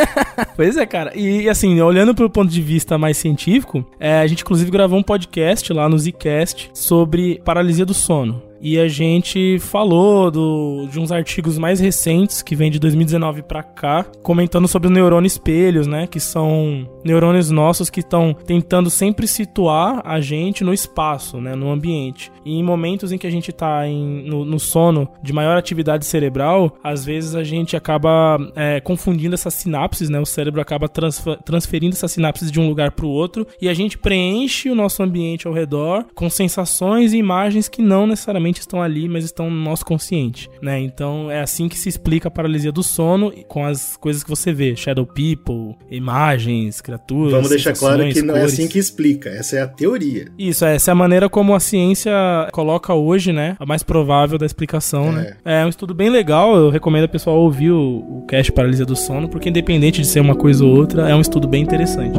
pois 0.54 0.76
é, 0.76 0.84
cara. 0.84 1.12
E 1.16 1.48
assim, 1.48 1.80
olhando 1.80 2.14
pelo 2.14 2.28
ponto 2.28 2.50
de 2.50 2.60
vista 2.60 2.98
mais 2.98 3.16
científico, 3.16 3.84
é, 3.98 4.18
a 4.18 4.26
gente 4.26 4.42
inclusive 4.42 4.70
gravou 4.70 4.98
um 4.98 5.02
podcast 5.02 5.72
lá 5.72 5.88
no 5.88 5.98
Zcast 5.98 6.70
sobre 6.74 7.40
paralisia 7.44 7.86
do 7.86 7.94
sono 7.94 8.51
e 8.62 8.78
a 8.78 8.86
gente 8.86 9.58
falou 9.58 10.30
do, 10.30 10.86
de 10.88 11.00
uns 11.00 11.10
artigos 11.10 11.58
mais 11.58 11.80
recentes 11.80 12.42
que 12.42 12.54
vem 12.54 12.70
de 12.70 12.78
2019 12.78 13.42
para 13.42 13.62
cá, 13.62 14.06
comentando 14.22 14.68
sobre 14.68 14.86
os 14.86 14.94
neurônios 14.94 15.32
espelhos, 15.32 15.88
né, 15.88 16.06
que 16.06 16.20
são 16.20 16.88
neurônios 17.04 17.50
nossos 17.50 17.90
que 17.90 17.98
estão 17.98 18.32
tentando 18.32 18.88
sempre 18.88 19.26
situar 19.26 20.00
a 20.04 20.20
gente 20.20 20.62
no 20.62 20.72
espaço, 20.72 21.40
né, 21.40 21.56
no 21.56 21.70
ambiente. 21.72 22.30
E 22.44 22.56
em 22.56 22.62
momentos 22.62 23.10
em 23.10 23.18
que 23.18 23.26
a 23.26 23.30
gente 23.30 23.50
está 23.50 23.84
no, 23.86 24.44
no, 24.44 24.60
sono 24.60 25.08
de 25.22 25.32
maior 25.32 25.56
atividade 25.56 26.06
cerebral, 26.06 26.76
às 26.84 27.04
vezes 27.04 27.34
a 27.34 27.42
gente 27.42 27.76
acaba 27.76 28.38
é, 28.54 28.80
confundindo 28.80 29.34
essas 29.34 29.54
sinapses, 29.54 30.08
né, 30.08 30.20
o 30.20 30.26
cérebro 30.26 30.60
acaba 30.60 30.88
transferindo 30.88 31.96
essas 31.96 32.12
sinapses 32.12 32.50
de 32.52 32.60
um 32.60 32.68
lugar 32.68 32.92
para 32.92 33.06
o 33.06 33.10
outro 33.10 33.44
e 33.60 33.68
a 33.68 33.74
gente 33.74 33.98
preenche 33.98 34.70
o 34.70 34.74
nosso 34.74 35.02
ambiente 35.02 35.48
ao 35.48 35.52
redor 35.52 36.06
com 36.14 36.30
sensações 36.30 37.12
e 37.12 37.16
imagens 37.16 37.68
que 37.68 37.82
não 37.82 38.06
necessariamente 38.06 38.51
estão 38.60 38.82
ali, 38.82 39.08
mas 39.08 39.24
estão 39.24 39.50
no 39.50 39.56
nosso 39.56 39.84
consciente, 39.84 40.48
né? 40.60 40.80
Então 40.80 41.30
é 41.30 41.40
assim 41.40 41.68
que 41.68 41.78
se 41.78 41.88
explica 41.88 42.28
a 42.28 42.30
paralisia 42.30 42.72
do 42.72 42.82
sono 42.82 43.32
com 43.48 43.64
as 43.64 43.96
coisas 43.96 44.22
que 44.22 44.30
você 44.30 44.52
vê, 44.52 44.76
shadow 44.76 45.06
people, 45.06 45.76
imagens, 45.90 46.80
criaturas. 46.80 47.32
Vamos 47.32 47.50
deixar 47.50 47.74
claro 47.74 48.08
que 48.08 48.22
não 48.22 48.36
é 48.36 48.44
assim 48.44 48.68
que 48.68 48.78
explica, 48.78 49.28
essa 49.28 49.56
é 49.56 49.62
a 49.62 49.66
teoria. 49.68 50.26
Isso, 50.38 50.64
essa 50.64 50.90
é 50.90 50.92
a 50.92 50.94
maneira 50.94 51.28
como 51.28 51.54
a 51.54 51.60
ciência 51.60 52.12
coloca 52.52 52.94
hoje, 52.94 53.32
né? 53.32 53.56
A 53.58 53.66
mais 53.66 53.82
provável 53.82 54.38
da 54.38 54.46
explicação, 54.46 55.08
é. 55.08 55.12
né? 55.12 55.36
É 55.44 55.66
um 55.66 55.68
estudo 55.68 55.94
bem 55.94 56.10
legal, 56.10 56.56
eu 56.56 56.70
recomendo 56.70 57.04
a 57.04 57.08
pessoa 57.08 57.36
ouvir 57.36 57.70
o, 57.70 58.18
o 58.18 58.26
cast 58.26 58.52
Paralisia 58.52 58.86
do 58.86 58.96
Sono, 58.96 59.28
porque 59.28 59.48
independente 59.48 60.00
de 60.00 60.06
ser 60.06 60.20
uma 60.20 60.34
coisa 60.34 60.64
ou 60.64 60.74
outra, 60.74 61.08
é 61.08 61.14
um 61.14 61.20
estudo 61.20 61.46
bem 61.48 61.62
interessante. 61.62 62.18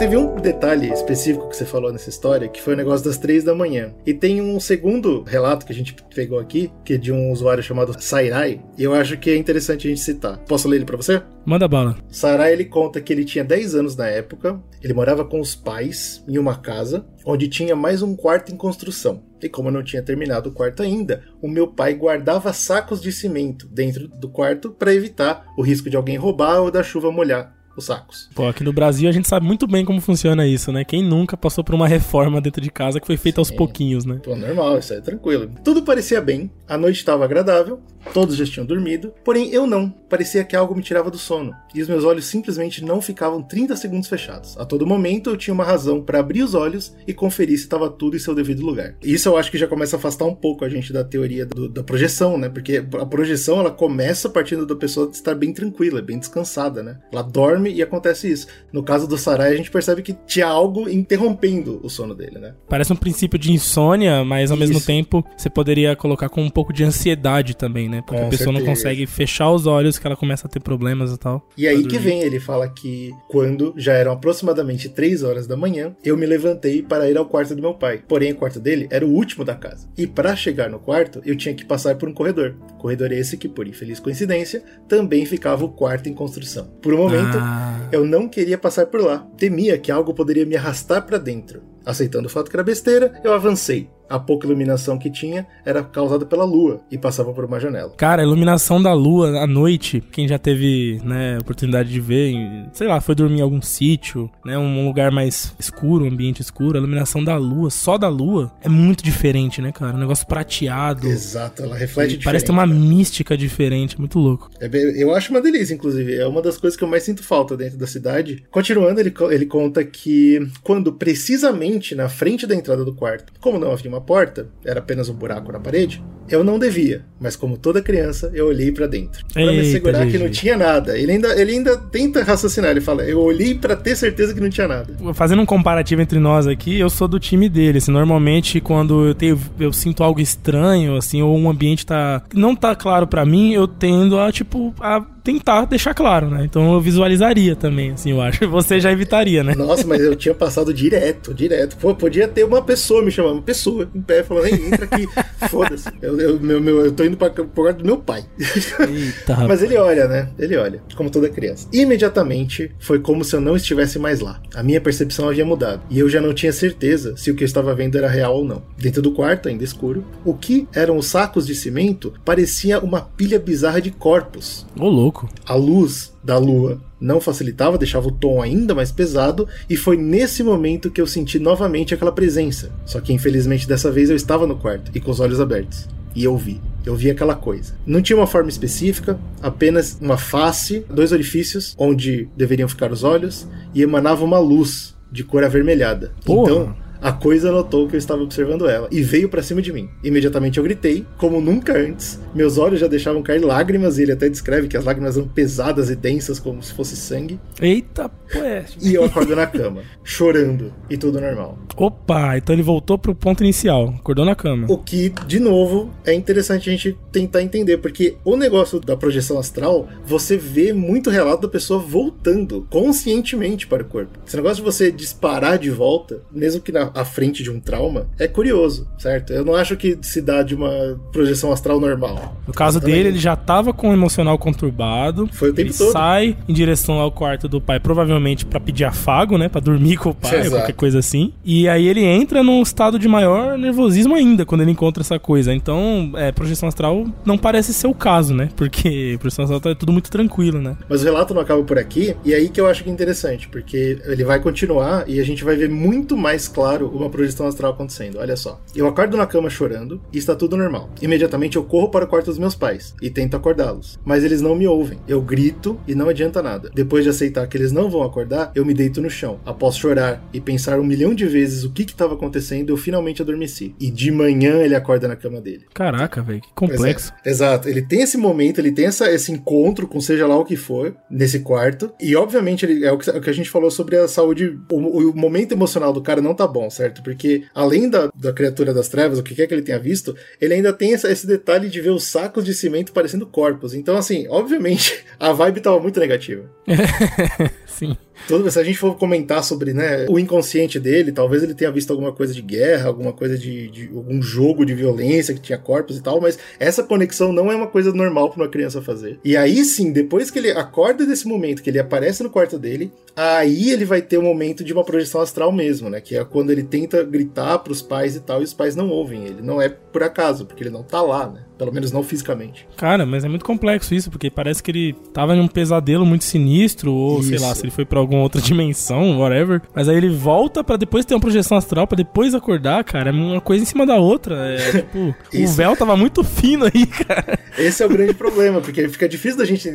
Teve 0.00 0.16
um 0.16 0.34
detalhe 0.36 0.90
específico 0.90 1.46
que 1.46 1.54
você 1.54 1.66
falou 1.66 1.92
nessa 1.92 2.08
história, 2.08 2.48
que 2.48 2.62
foi 2.62 2.72
o 2.72 2.76
negócio 2.76 3.04
das 3.04 3.18
três 3.18 3.44
da 3.44 3.54
manhã. 3.54 3.92
E 4.06 4.14
tem 4.14 4.40
um 4.40 4.58
segundo 4.58 5.22
relato 5.24 5.66
que 5.66 5.72
a 5.72 5.74
gente 5.74 5.94
pegou 6.14 6.38
aqui, 6.38 6.72
que 6.82 6.94
é 6.94 6.96
de 6.96 7.12
um 7.12 7.30
usuário 7.30 7.62
chamado 7.62 7.94
Sairai, 8.02 8.62
e 8.78 8.82
eu 8.82 8.94
acho 8.94 9.18
que 9.18 9.28
é 9.28 9.36
interessante 9.36 9.86
a 9.86 9.90
gente 9.90 10.00
citar. 10.00 10.38
Posso 10.48 10.66
ler 10.66 10.76
ele 10.76 10.86
para 10.86 10.96
você? 10.96 11.20
Manda 11.44 11.68
bala. 11.68 11.98
Sairai 12.08 12.54
ele 12.54 12.64
conta 12.64 12.98
que 12.98 13.12
ele 13.12 13.26
tinha 13.26 13.44
10 13.44 13.74
anos 13.74 13.94
na 13.94 14.06
época, 14.06 14.58
ele 14.82 14.94
morava 14.94 15.22
com 15.22 15.38
os 15.38 15.54
pais 15.54 16.24
em 16.26 16.38
uma 16.38 16.56
casa 16.56 17.04
onde 17.26 17.46
tinha 17.46 17.76
mais 17.76 18.00
um 18.00 18.16
quarto 18.16 18.50
em 18.50 18.56
construção. 18.56 19.22
E 19.42 19.50
como 19.50 19.68
eu 19.68 19.72
não 19.72 19.82
tinha 19.82 20.02
terminado 20.02 20.48
o 20.48 20.52
quarto 20.52 20.82
ainda, 20.82 21.24
o 21.42 21.48
meu 21.48 21.68
pai 21.68 21.92
guardava 21.92 22.54
sacos 22.54 23.02
de 23.02 23.12
cimento 23.12 23.68
dentro 23.68 24.08
do 24.08 24.30
quarto 24.30 24.70
para 24.70 24.94
evitar 24.94 25.44
o 25.58 25.62
risco 25.62 25.90
de 25.90 25.96
alguém 25.96 26.16
roubar 26.16 26.62
ou 26.62 26.70
da 26.70 26.82
chuva 26.82 27.12
molhar 27.12 27.59
os 27.76 27.84
sacos. 27.86 28.28
Pô, 28.34 28.48
aqui 28.48 28.62
no 28.64 28.72
Brasil 28.72 29.08
a 29.08 29.12
gente 29.12 29.28
sabe 29.28 29.46
muito 29.46 29.66
bem 29.66 29.84
como 29.84 30.00
funciona 30.00 30.46
isso, 30.46 30.72
né? 30.72 30.84
Quem 30.84 31.02
nunca 31.02 31.36
passou 31.36 31.62
por 31.64 31.74
uma 31.74 31.88
reforma 31.88 32.40
dentro 32.40 32.60
de 32.60 32.70
casa 32.70 33.00
que 33.00 33.06
foi 33.06 33.16
feita 33.16 33.40
aos 33.40 33.50
pouquinhos, 33.50 34.04
né? 34.04 34.20
Pô, 34.22 34.36
normal, 34.36 34.78
isso 34.78 34.92
aí 34.92 34.98
é 34.98 35.02
tranquilo. 35.02 35.50
Tudo 35.64 35.82
parecia 35.82 36.20
bem, 36.20 36.50
a 36.68 36.76
noite 36.76 36.96
estava 36.96 37.24
agradável, 37.24 37.80
todos 38.12 38.36
já 38.36 38.44
tinham 38.44 38.66
dormido, 38.66 39.12
porém 39.24 39.50
eu 39.50 39.66
não. 39.66 39.90
Parecia 40.08 40.44
que 40.44 40.56
algo 40.56 40.74
me 40.74 40.82
tirava 40.82 41.10
do 41.10 41.18
sono, 41.18 41.54
e 41.74 41.80
os 41.80 41.88
meus 41.88 42.04
olhos 42.04 42.26
simplesmente 42.26 42.84
não 42.84 43.00
ficavam 43.00 43.42
30 43.42 43.76
segundos 43.76 44.08
fechados. 44.08 44.56
A 44.58 44.64
todo 44.64 44.86
momento 44.86 45.30
eu 45.30 45.36
tinha 45.36 45.54
uma 45.54 45.64
razão 45.64 46.02
para 46.02 46.18
abrir 46.18 46.42
os 46.42 46.54
olhos 46.54 46.94
e 47.06 47.14
conferir 47.14 47.56
se 47.58 47.64
estava 47.64 47.88
tudo 47.88 48.16
em 48.16 48.18
seu 48.18 48.34
devido 48.34 48.64
lugar. 48.64 48.94
Isso 49.02 49.28
eu 49.28 49.36
acho 49.36 49.50
que 49.50 49.58
já 49.58 49.66
começa 49.66 49.96
a 49.96 49.98
afastar 49.98 50.24
um 50.24 50.34
pouco 50.34 50.64
a 50.64 50.68
gente 50.68 50.92
da 50.92 51.04
teoria 51.04 51.46
do, 51.46 51.68
da 51.68 51.82
projeção, 51.82 52.36
né? 52.36 52.48
Porque 52.48 52.76
a 52.76 53.06
projeção 53.06 53.60
ela 53.60 53.70
começa 53.70 54.28
partindo 54.28 54.66
da 54.66 54.74
pessoa 54.74 55.10
estar 55.12 55.34
bem 55.34 55.52
tranquila, 55.52 56.02
bem 56.02 56.18
descansada, 56.18 56.82
né? 56.82 56.98
Ela 57.12 57.22
dorme 57.22 57.72
e 57.72 57.82
acontece 57.82 58.30
isso. 58.30 58.46
No 58.72 58.82
caso 58.82 59.06
do 59.06 59.18
Sarai, 59.18 59.52
a 59.52 59.56
gente 59.56 59.70
percebe 59.70 60.02
que 60.02 60.16
tinha 60.26 60.46
algo 60.46 60.88
interrompendo 60.88 61.80
o 61.82 61.90
sono 61.90 62.14
dele, 62.14 62.38
né? 62.38 62.54
Parece 62.68 62.92
um 62.92 62.96
princípio 62.96 63.38
de 63.38 63.52
insônia, 63.52 64.24
mas 64.24 64.50
ao 64.50 64.56
isso. 64.56 64.66
mesmo 64.66 64.80
tempo 64.84 65.24
você 65.36 65.50
poderia 65.50 65.94
colocar 65.96 66.28
com 66.28 66.42
um 66.42 66.50
pouco 66.50 66.72
de 66.72 66.84
ansiedade 66.84 67.56
também, 67.56 67.88
né? 67.90 68.02
Porque 68.02 68.20
com 68.20 68.26
a 68.26 68.30
pessoa 68.30 68.52
certeza. 68.52 68.66
não 68.66 68.74
consegue 68.74 69.06
fechar 69.06 69.50
os 69.50 69.66
olhos 69.66 69.98
que 69.98 70.06
ela 70.06 70.16
começa 70.16 70.46
a 70.46 70.50
ter 70.50 70.60
problemas 70.60 71.12
e 71.12 71.18
tal. 71.18 71.46
E 71.56 71.66
aí 71.66 71.84
que 71.86 71.98
vem, 71.98 72.22
ele 72.22 72.40
fala 72.40 72.68
que 72.68 73.12
quando 73.28 73.74
já 73.76 73.92
eram 73.92 74.12
aproximadamente 74.12 74.88
3 74.88 75.22
horas 75.22 75.46
da 75.46 75.56
manhã, 75.56 75.94
eu 76.04 76.16
me 76.16 76.26
levantei 76.26 76.82
para 76.82 77.10
ir 77.10 77.18
ao 77.18 77.26
quarto 77.26 77.54
do 77.54 77.60
meu 77.60 77.74
pai. 77.74 78.02
Porém, 78.06 78.32
o 78.32 78.36
quarto 78.36 78.60
dele 78.60 78.86
era 78.90 79.04
o 79.04 79.10
último 79.10 79.44
da 79.44 79.54
casa. 79.54 79.88
E 79.98 80.06
para 80.06 80.34
chegar 80.36 80.70
no 80.70 80.78
quarto, 80.78 81.20
eu 81.24 81.36
tinha 81.36 81.54
que 81.54 81.64
passar 81.64 81.96
por 81.96 82.08
um 82.08 82.14
corredor. 82.14 82.54
Corredor 82.78 83.12
esse 83.12 83.36
que, 83.36 83.48
por 83.48 83.66
infeliz 83.66 84.00
coincidência, 84.00 84.62
também 84.88 85.26
ficava 85.26 85.64
o 85.64 85.68
quarto 85.68 86.08
em 86.08 86.14
construção. 86.14 86.66
Por 86.80 86.94
um 86.94 86.98
momento, 86.98 87.36
ah. 87.38 87.88
eu 87.92 88.04
não 88.04 88.28
queria 88.28 88.56
passar 88.56 88.86
por 88.86 89.00
lá. 89.00 89.26
Temia 89.36 89.78
que 89.78 89.90
algo 89.90 90.14
poderia 90.14 90.46
me 90.46 90.56
arrastar 90.56 91.04
para 91.04 91.18
dentro. 91.18 91.62
Aceitando 91.84 92.26
o 92.26 92.30
fato 92.30 92.50
que 92.50 92.56
era 92.56 92.62
besteira, 92.62 93.20
eu 93.24 93.32
avancei 93.32 93.88
a 94.10 94.18
pouca 94.18 94.46
iluminação 94.46 94.98
que 94.98 95.08
tinha 95.08 95.46
era 95.64 95.82
causada 95.82 96.26
pela 96.26 96.44
lua 96.44 96.80
e 96.90 96.98
passava 96.98 97.32
por 97.32 97.44
uma 97.44 97.60
janela. 97.60 97.92
Cara, 97.96 98.22
a 98.22 98.24
iluminação 98.24 98.82
da 98.82 98.92
lua 98.92 99.38
à 99.40 99.46
noite, 99.46 100.02
quem 100.10 100.26
já 100.26 100.38
teve, 100.38 101.00
né, 101.04 101.38
oportunidade 101.38 101.88
de 101.88 102.00
ver, 102.00 102.34
sei 102.72 102.88
lá, 102.88 103.00
foi 103.00 103.14
dormir 103.14 103.38
em 103.38 103.42
algum 103.42 103.62
sítio, 103.62 104.28
né, 104.44 104.58
um 104.58 104.86
lugar 104.86 105.12
mais 105.12 105.54
escuro, 105.58 106.04
um 106.04 106.08
ambiente 106.08 106.42
escuro, 106.42 106.76
a 106.76 106.80
iluminação 106.80 107.22
da 107.22 107.36
lua, 107.36 107.70
só 107.70 107.96
da 107.96 108.08
lua, 108.08 108.52
é 108.62 108.68
muito 108.68 109.04
diferente, 109.04 109.62
né, 109.62 109.70
cara? 109.70 109.96
Um 109.96 110.00
negócio 110.00 110.26
prateado. 110.26 111.06
Exato, 111.06 111.62
ela 111.62 111.76
reflete 111.76 112.08
diferente. 112.08 112.24
Parece 112.24 112.44
ter 112.44 112.52
uma 112.52 112.66
mística 112.66 113.36
diferente, 113.36 113.98
muito 113.98 114.18
louco. 114.18 114.50
É, 114.60 114.68
eu 115.00 115.14
acho 115.14 115.30
uma 115.30 115.40
delícia, 115.40 115.74
inclusive. 115.74 116.16
É 116.16 116.26
uma 116.26 116.42
das 116.42 116.56
coisas 116.56 116.76
que 116.76 116.82
eu 116.82 116.88
mais 116.88 117.04
sinto 117.04 117.22
falta 117.22 117.56
dentro 117.56 117.78
da 117.78 117.86
cidade. 117.86 118.44
Continuando, 118.50 119.00
ele, 119.00 119.14
ele 119.30 119.46
conta 119.46 119.84
que 119.84 120.40
quando 120.62 120.92
precisamente 120.92 121.94
na 121.94 122.08
frente 122.08 122.46
da 122.46 122.54
entrada 122.54 122.84
do 122.84 122.94
quarto, 122.94 123.32
como 123.40 123.58
não 123.58 123.72
havia 123.72 123.90
uma 123.90 123.99
porta, 124.00 124.48
era 124.64 124.80
apenas 124.80 125.08
um 125.08 125.14
buraco 125.14 125.52
na 125.52 125.60
parede, 125.60 126.02
eu 126.28 126.44
não 126.44 126.58
devia, 126.58 127.04
mas 127.20 127.34
como 127.34 127.56
toda 127.56 127.82
criança, 127.82 128.30
eu 128.32 128.46
olhei 128.46 128.70
para 128.70 128.86
dentro. 128.86 129.24
Para 129.32 129.46
me 129.46 129.60
assegurar 129.60 130.06
que 130.06 130.16
não 130.16 130.30
tinha 130.30 130.56
nada. 130.56 130.96
Ele 130.96 131.12
ainda, 131.12 131.40
ele 131.40 131.52
ainda 131.52 131.76
tenta 131.76 132.22
raciocinar, 132.22 132.70
ele 132.70 132.80
fala, 132.80 133.02
eu 133.02 133.18
olhei 133.20 133.54
para 133.54 133.74
ter 133.74 133.96
certeza 133.96 134.32
que 134.32 134.40
não 134.40 134.48
tinha 134.48 134.68
nada. 134.68 134.96
Fazendo 135.12 135.42
um 135.42 135.46
comparativo 135.46 136.00
entre 136.00 136.20
nós 136.20 136.46
aqui, 136.46 136.78
eu 136.78 136.88
sou 136.88 137.08
do 137.08 137.18
time 137.18 137.48
dele. 137.48 137.78
Assim, 137.78 137.90
normalmente, 137.90 138.60
quando 138.60 139.08
eu, 139.08 139.14
tenho, 139.14 139.40
eu 139.58 139.72
sinto 139.72 140.04
algo 140.04 140.20
estranho, 140.20 140.96
assim, 140.96 141.20
ou 141.20 141.36
um 141.36 141.50
ambiente 141.50 141.84
tá 141.84 142.22
não 142.32 142.54
tá 142.54 142.76
claro 142.76 143.06
para 143.06 143.26
mim, 143.26 143.52
eu 143.52 143.66
tendo 143.66 144.18
a, 144.18 144.30
tipo, 144.30 144.72
a 144.80 145.04
tentar 145.22 145.64
deixar 145.64 145.94
claro, 145.94 146.30
né? 146.30 146.44
Então 146.44 146.72
eu 146.72 146.80
visualizaria 146.80 147.54
também, 147.54 147.92
assim, 147.92 148.10
eu 148.10 148.20
acho. 148.20 148.46
Você 148.50 148.80
já 148.80 148.90
evitaria, 148.90 149.42
né? 149.44 149.54
Nossa, 149.54 149.86
mas 149.86 150.00
eu 150.00 150.16
tinha 150.16 150.34
passado 150.34 150.72
direto, 150.72 151.32
direto. 151.32 151.76
Pô, 151.76 151.94
podia 151.94 152.26
ter 152.26 152.44
uma 152.44 152.62
pessoa 152.62 153.02
me 153.02 153.10
chamando, 153.10 153.34
uma 153.34 153.42
pessoa 153.42 153.88
em 153.94 154.00
pé, 154.00 154.22
falando, 154.22 154.46
entra 154.48 154.84
aqui, 154.84 155.06
foda-se. 155.48 155.88
Eu, 156.00 156.18
eu, 156.18 156.40
meu, 156.40 156.60
meu, 156.60 156.84
eu 156.84 156.92
tô 156.92 157.04
indo 157.04 157.16
pra, 157.16 157.30
pro 157.30 157.46
quarto 157.46 157.78
do 157.78 157.84
meu 157.84 157.98
pai. 157.98 158.24
Eita, 158.38 159.36
mas 159.46 159.62
ele 159.62 159.76
olha, 159.76 160.08
né? 160.08 160.30
Ele 160.38 160.56
olha, 160.56 160.82
como 160.96 161.10
toda 161.10 161.28
criança. 161.28 161.68
Imediatamente, 161.72 162.72
foi 162.78 162.98
como 162.98 163.24
se 163.24 163.36
eu 163.36 163.40
não 163.40 163.56
estivesse 163.56 163.98
mais 163.98 164.20
lá. 164.20 164.40
A 164.54 164.62
minha 164.62 164.80
percepção 164.80 165.28
havia 165.28 165.44
mudado. 165.44 165.82
E 165.90 165.98
eu 165.98 166.08
já 166.08 166.20
não 166.20 166.32
tinha 166.32 166.52
certeza 166.52 167.16
se 167.16 167.30
o 167.30 167.34
que 167.34 167.44
eu 167.44 167.46
estava 167.46 167.74
vendo 167.74 167.98
era 167.98 168.08
real 168.08 168.36
ou 168.36 168.44
não. 168.44 168.62
Dentro 168.78 169.02
do 169.02 169.12
quarto, 169.12 169.48
ainda 169.48 169.64
escuro, 169.64 170.04
o 170.24 170.34
que 170.34 170.66
eram 170.74 170.96
os 170.96 171.06
sacos 171.06 171.46
de 171.46 171.54
cimento 171.54 172.14
parecia 172.24 172.80
uma 172.80 173.02
pilha 173.02 173.38
bizarra 173.38 173.80
de 173.80 173.90
corpos. 173.90 174.66
Ô, 174.78 174.88
louco 174.88 175.10
louco. 175.10 175.28
A 175.46 175.54
luz 175.54 176.12
da 176.22 176.38
lua 176.38 176.80
não 177.00 177.20
facilitava, 177.20 177.78
deixava 177.78 178.08
o 178.08 178.12
tom 178.12 178.42
ainda 178.42 178.74
mais 178.74 178.92
pesado, 178.92 179.48
e 179.68 179.76
foi 179.76 179.96
nesse 179.96 180.42
momento 180.42 180.90
que 180.90 181.00
eu 181.00 181.06
senti 181.06 181.38
novamente 181.38 181.94
aquela 181.94 182.12
presença. 182.12 182.70
Só 182.84 183.00
que 183.00 183.12
infelizmente 183.12 183.66
dessa 183.66 183.90
vez 183.90 184.10
eu 184.10 184.16
estava 184.16 184.46
no 184.46 184.56
quarto 184.56 184.90
e 184.94 185.00
com 185.00 185.10
os 185.10 185.20
olhos 185.20 185.40
abertos. 185.40 185.88
E 186.14 186.24
eu 186.24 186.36
vi. 186.36 186.60
Eu 186.84 186.96
vi 186.96 187.10
aquela 187.10 187.34
coisa. 187.34 187.74
Não 187.86 188.02
tinha 188.02 188.16
uma 188.16 188.26
forma 188.26 188.50
específica, 188.50 189.18
apenas 189.42 189.98
uma 190.00 190.18
face, 190.18 190.84
dois 190.90 191.12
orifícios 191.12 191.74
onde 191.78 192.28
deveriam 192.36 192.68
ficar 192.68 192.90
os 192.92 193.04
olhos, 193.04 193.46
e 193.74 193.82
emanava 193.82 194.24
uma 194.24 194.38
luz 194.38 194.96
de 195.10 195.24
cor 195.24 195.44
avermelhada. 195.44 196.12
Porra. 196.24 196.50
Então, 196.50 196.76
a 197.00 197.12
coisa 197.12 197.50
notou 197.50 197.88
que 197.88 197.96
eu 197.96 197.98
estava 197.98 198.22
observando 198.22 198.68
ela 198.68 198.88
e 198.90 199.02
veio 199.02 199.28
para 199.28 199.42
cima 199.42 199.62
de 199.62 199.72
mim. 199.72 199.88
Imediatamente 200.04 200.58
eu 200.58 200.64
gritei, 200.64 201.06
como 201.16 201.40
nunca 201.40 201.76
antes. 201.76 202.20
Meus 202.34 202.58
olhos 202.58 202.80
já 202.80 202.86
deixavam 202.86 203.22
cair 203.22 203.44
lágrimas 203.44 203.98
e 203.98 204.02
ele 204.02 204.12
até 204.12 204.28
descreve 204.28 204.68
que 204.68 204.76
as 204.76 204.84
lágrimas 204.84 205.16
eram 205.16 205.28
pesadas 205.28 205.90
e 205.90 205.96
densas, 205.96 206.38
como 206.38 206.62
se 206.62 206.72
fosse 206.74 206.96
sangue. 206.96 207.40
Eita, 207.60 208.08
poé. 208.08 208.66
E 208.82 208.94
eu 208.94 209.04
acordo 209.04 209.34
na 209.34 209.46
cama, 209.46 209.82
chorando 210.04 210.72
e 210.88 210.96
tudo 210.96 211.20
normal. 211.20 211.58
Opa, 211.76 212.36
então 212.36 212.54
ele 212.54 212.62
voltou 212.62 212.98
pro 212.98 213.14
ponto 213.14 213.42
inicial, 213.42 213.94
acordou 213.98 214.24
na 214.24 214.34
cama. 214.34 214.66
O 214.68 214.76
que, 214.76 215.12
de 215.26 215.40
novo, 215.40 215.90
é 216.04 216.12
interessante 216.12 216.68
a 216.68 216.72
gente 216.72 216.98
tentar 217.10 217.42
entender, 217.42 217.78
porque 217.78 218.16
o 218.24 218.36
negócio 218.36 218.78
da 218.80 218.96
projeção 218.96 219.38
astral, 219.38 219.88
você 220.04 220.36
vê 220.36 220.72
muito 220.72 221.10
relato 221.10 221.42
da 221.42 221.48
pessoa 221.48 221.80
voltando 221.80 222.66
conscientemente 222.68 223.66
para 223.66 223.82
o 223.82 223.86
corpo. 223.86 224.18
Esse 224.26 224.36
negócio 224.36 224.56
de 224.56 224.62
você 224.62 224.92
disparar 224.92 225.58
de 225.58 225.70
volta, 225.70 226.22
mesmo 226.30 226.60
que 226.60 226.72
na 226.72 226.89
à 226.94 227.04
frente 227.04 227.42
de 227.42 227.50
um 227.50 227.60
trauma, 227.60 228.06
é 228.18 228.26
curioso, 228.26 228.88
certo? 228.98 229.32
Eu 229.32 229.44
não 229.44 229.54
acho 229.54 229.76
que 229.76 229.98
se 230.02 230.20
dá 230.20 230.42
de 230.42 230.54
uma 230.54 230.98
projeção 231.12 231.52
astral 231.52 231.80
normal. 231.80 232.36
No 232.46 232.52
caso 232.52 232.80
dele, 232.80 233.08
ele 233.10 233.18
já 233.18 233.36
tava 233.36 233.72
com 233.72 233.90
o 233.90 233.92
emocional 233.92 234.38
conturbado. 234.38 235.28
Foi 235.32 235.50
o 235.50 235.52
tempo 235.52 235.68
ele 235.68 235.76
todo. 235.76 235.92
sai 235.92 236.36
em 236.48 236.52
direção 236.52 236.96
ao 236.96 237.10
quarto 237.10 237.48
do 237.48 237.60
pai, 237.60 237.78
provavelmente 237.78 238.44
para 238.44 238.60
pedir 238.60 238.84
afago, 238.84 239.38
né? 239.38 239.48
Pra 239.48 239.60
dormir 239.60 239.96
com 239.96 240.10
o 240.10 240.14
pai, 240.14 240.40
Exato. 240.40 240.56
qualquer 240.56 240.72
coisa 240.72 240.98
assim. 240.98 241.32
E 241.44 241.68
aí 241.68 241.86
ele 241.86 242.04
entra 242.04 242.42
num 242.42 242.62
estado 242.62 242.98
de 242.98 243.08
maior 243.08 243.56
nervosismo 243.56 244.14
ainda 244.14 244.44
quando 244.44 244.62
ele 244.62 244.70
encontra 244.70 245.02
essa 245.02 245.18
coisa. 245.18 245.52
Então, 245.54 246.12
é, 246.16 246.32
projeção 246.32 246.68
astral 246.68 247.06
não 247.24 247.38
parece 247.38 247.72
ser 247.72 247.86
o 247.86 247.94
caso, 247.94 248.34
né? 248.34 248.48
Porque 248.56 249.16
projeção 249.20 249.44
astral 249.44 249.72
é 249.72 249.74
tudo 249.74 249.92
muito 249.92 250.10
tranquilo, 250.10 250.60
né? 250.60 250.76
Mas 250.88 251.02
o 251.02 251.04
relato 251.04 251.34
não 251.34 251.40
acaba 251.40 251.62
por 251.62 251.78
aqui, 251.78 252.16
e 252.24 252.32
é 252.32 252.36
aí 252.36 252.48
que 252.48 252.60
eu 252.60 252.66
acho 252.66 252.82
que 252.82 252.90
é 252.90 252.92
interessante, 252.92 253.48
porque 253.48 253.98
ele 254.04 254.24
vai 254.24 254.40
continuar 254.40 255.04
e 255.08 255.20
a 255.20 255.24
gente 255.24 255.44
vai 255.44 255.56
ver 255.56 255.68
muito 255.68 256.16
mais 256.16 256.48
claro 256.48 256.79
claro 256.80 256.88
uma 256.88 257.10
projeção 257.10 257.46
astral 257.46 257.72
acontecendo. 257.72 258.18
Olha 258.18 258.36
só. 258.36 258.60
Eu 258.74 258.86
acordo 258.86 259.16
na 259.16 259.26
cama 259.26 259.50
chorando 259.50 260.00
e 260.12 260.18
está 260.18 260.34
tudo 260.34 260.56
normal. 260.56 260.90
Imediatamente 261.02 261.56
eu 261.56 261.64
corro 261.64 261.90
para 261.90 262.04
o 262.04 262.08
quarto 262.08 262.26
dos 262.26 262.38
meus 262.38 262.54
pais 262.54 262.94
e 263.02 263.10
tento 263.10 263.36
acordá-los. 263.36 263.98
Mas 264.04 264.24
eles 264.24 264.40
não 264.40 264.54
me 264.54 264.66
ouvem. 264.66 264.98
Eu 265.06 265.20
grito 265.20 265.78
e 265.86 265.94
não 265.94 266.08
adianta 266.08 266.42
nada. 266.42 266.70
Depois 266.74 267.04
de 267.04 267.10
aceitar 267.10 267.46
que 267.46 267.56
eles 267.56 267.72
não 267.72 267.90
vão 267.90 268.02
acordar, 268.02 268.52
eu 268.54 268.64
me 268.64 268.72
deito 268.72 269.00
no 269.00 269.10
chão. 269.10 269.40
Após 269.44 269.76
chorar 269.76 270.22
e 270.32 270.40
pensar 270.40 270.78
um 270.78 270.84
milhão 270.84 271.14
de 271.14 271.26
vezes 271.26 271.64
o 271.64 271.72
que 271.72 271.82
estava 271.82 272.14
acontecendo, 272.14 272.70
eu 272.70 272.76
finalmente 272.76 273.20
adormeci. 273.20 273.74
E 273.78 273.90
de 273.90 274.10
manhã 274.10 274.62
ele 274.62 274.74
acorda 274.74 275.08
na 275.08 275.16
cama 275.16 275.40
dele. 275.40 275.66
Caraca, 275.74 276.22
velho, 276.22 276.40
que 276.40 276.52
complexo. 276.54 277.12
É. 277.24 277.30
Exato. 277.30 277.68
Ele 277.68 277.82
tem 277.82 278.02
esse 278.02 278.16
momento, 278.16 278.58
ele 278.58 278.72
tem 278.72 278.86
essa, 278.86 279.10
esse 279.10 279.32
encontro 279.32 279.86
com 279.86 280.00
seja 280.00 280.26
lá 280.26 280.36
o 280.36 280.44
que 280.44 280.56
for 280.56 280.94
nesse 281.10 281.40
quarto. 281.40 281.92
E 282.00 282.14
obviamente 282.16 282.64
ele, 282.64 282.84
é 282.84 282.92
o 282.92 282.98
que, 282.98 283.10
é 283.10 283.16
o 283.16 283.20
que 283.20 283.30
a 283.30 283.34
gente 283.34 283.50
falou 283.50 283.70
sobre 283.70 283.96
a 283.96 284.08
saúde. 284.08 284.58
O, 284.70 285.10
o 285.10 285.16
momento 285.16 285.52
emocional 285.52 285.92
do 285.92 286.02
cara 286.02 286.20
não 286.20 286.34
tá 286.34 286.46
bom 286.46 286.69
certo? 286.70 287.02
Porque 287.02 287.44
além 287.54 287.88
da, 287.88 288.10
da 288.14 288.32
criatura 288.32 288.72
das 288.72 288.88
trevas, 288.88 289.18
o 289.18 289.22
que 289.22 289.34
quer 289.34 289.46
que 289.46 289.54
ele 289.54 289.62
tenha 289.62 289.78
visto, 289.78 290.16
ele 290.40 290.54
ainda 290.54 290.72
tem 290.72 290.94
essa, 290.94 291.10
esse 291.10 291.26
detalhe 291.26 291.68
de 291.68 291.80
ver 291.80 291.90
os 291.90 292.04
sacos 292.04 292.44
de 292.44 292.54
cimento 292.54 292.92
parecendo 292.92 293.26
corpos. 293.26 293.74
Então, 293.74 293.96
assim, 293.96 294.26
obviamente, 294.28 295.04
a 295.18 295.32
vibe 295.32 295.60
tava 295.60 295.80
muito 295.80 296.00
negativa. 296.00 296.44
Sim. 297.66 297.96
Toda, 298.28 298.50
se 298.50 298.58
a 298.58 298.64
gente 298.64 298.78
for 298.78 298.96
comentar 298.96 299.42
sobre 299.42 299.72
né, 299.72 300.06
o 300.08 300.18
inconsciente 300.18 300.78
dele, 300.78 301.12
talvez 301.12 301.42
ele 301.42 301.54
tenha 301.54 301.70
visto 301.70 301.90
alguma 301.90 302.12
coisa 302.12 302.32
de 302.32 302.42
guerra, 302.42 302.88
alguma 302.88 303.12
coisa 303.12 303.36
de, 303.36 303.68
de 303.68 303.90
algum 303.94 304.22
jogo 304.22 304.64
de 304.64 304.74
violência 304.74 305.34
que 305.34 305.40
tinha 305.40 305.58
corpos 305.58 305.96
e 305.96 306.02
tal, 306.02 306.20
mas 306.20 306.38
essa 306.58 306.82
conexão 306.82 307.32
não 307.32 307.50
é 307.50 307.56
uma 307.56 307.66
coisa 307.66 307.92
normal 307.92 308.30
para 308.30 308.42
uma 308.42 308.48
criança 308.48 308.82
fazer. 308.82 309.18
E 309.24 309.36
aí 309.36 309.64
sim, 309.64 309.92
depois 309.92 310.30
que 310.30 310.38
ele 310.38 310.50
acorda 310.50 311.06
desse 311.06 311.26
momento, 311.26 311.62
que 311.62 311.70
ele 311.70 311.78
aparece 311.78 312.22
no 312.22 312.30
quarto 312.30 312.58
dele, 312.58 312.92
aí 313.16 313.70
ele 313.70 313.84
vai 313.84 314.00
ter 314.02 314.18
o 314.18 314.20
um 314.20 314.24
momento 314.24 314.62
de 314.64 314.72
uma 314.72 314.84
projeção 314.84 315.20
astral 315.20 315.52
mesmo, 315.52 315.90
né? 315.90 316.00
Que 316.00 316.16
é 316.16 316.24
quando 316.24 316.50
ele 316.50 316.62
tenta 316.62 317.02
gritar 317.02 317.58
pros 317.58 317.82
pais 317.82 318.16
e 318.16 318.20
tal, 318.20 318.40
e 318.40 318.44
os 318.44 318.54
pais 318.54 318.76
não 318.76 318.88
ouvem 318.88 319.24
ele. 319.24 319.42
Não 319.42 319.60
é 319.60 319.68
por 319.68 320.02
acaso, 320.02 320.46
porque 320.46 320.62
ele 320.62 320.70
não 320.70 320.82
tá 320.82 321.02
lá, 321.02 321.28
né? 321.28 321.42
Pelo 321.58 321.72
menos 321.72 321.92
não 321.92 322.02
fisicamente. 322.02 322.66
Cara, 322.76 323.04
mas 323.04 323.24
é 323.24 323.28
muito 323.28 323.44
complexo 323.44 323.94
isso, 323.94 324.10
porque 324.10 324.30
parece 324.30 324.62
que 324.62 324.70
ele 324.70 324.96
tava 325.12 325.36
em 325.36 325.40
um 325.40 325.48
pesadelo 325.48 326.06
muito 326.06 326.24
sinistro, 326.24 326.92
ou 326.92 327.20
isso. 327.20 327.28
sei 327.28 327.38
lá, 327.38 327.54
se 327.54 327.62
ele 327.62 327.70
foi 327.70 327.84
pra 327.84 328.00
alguma 328.10 328.22
outra 328.22 328.40
dimensão, 328.42 329.18
whatever. 329.18 329.62
Mas 329.74 329.88
aí 329.88 329.96
ele 329.96 330.10
volta 330.10 330.64
para 330.64 330.76
depois 330.76 331.04
ter 331.04 331.14
uma 331.14 331.20
projeção 331.20 331.56
astral, 331.56 331.86
para 331.86 331.96
depois 331.96 332.34
acordar, 332.34 332.82
cara. 332.84 333.10
É 333.10 333.12
uma 333.12 333.40
coisa 333.40 333.62
em 333.62 333.66
cima 333.66 333.86
da 333.86 333.96
outra. 333.96 334.34
É 334.54 334.72
tipo, 334.82 335.14
o 335.34 335.46
véu 335.48 335.76
tava 335.76 335.96
muito 335.96 336.24
fino 336.24 336.64
aí, 336.64 336.86
cara. 337.06 337.38
Esse 337.56 337.82
é 337.82 337.86
o 337.86 337.88
grande 337.88 338.14
problema, 338.14 338.60
porque 338.60 338.88
fica 338.88 339.08
difícil 339.08 339.38
da 339.38 339.44
gente 339.44 339.70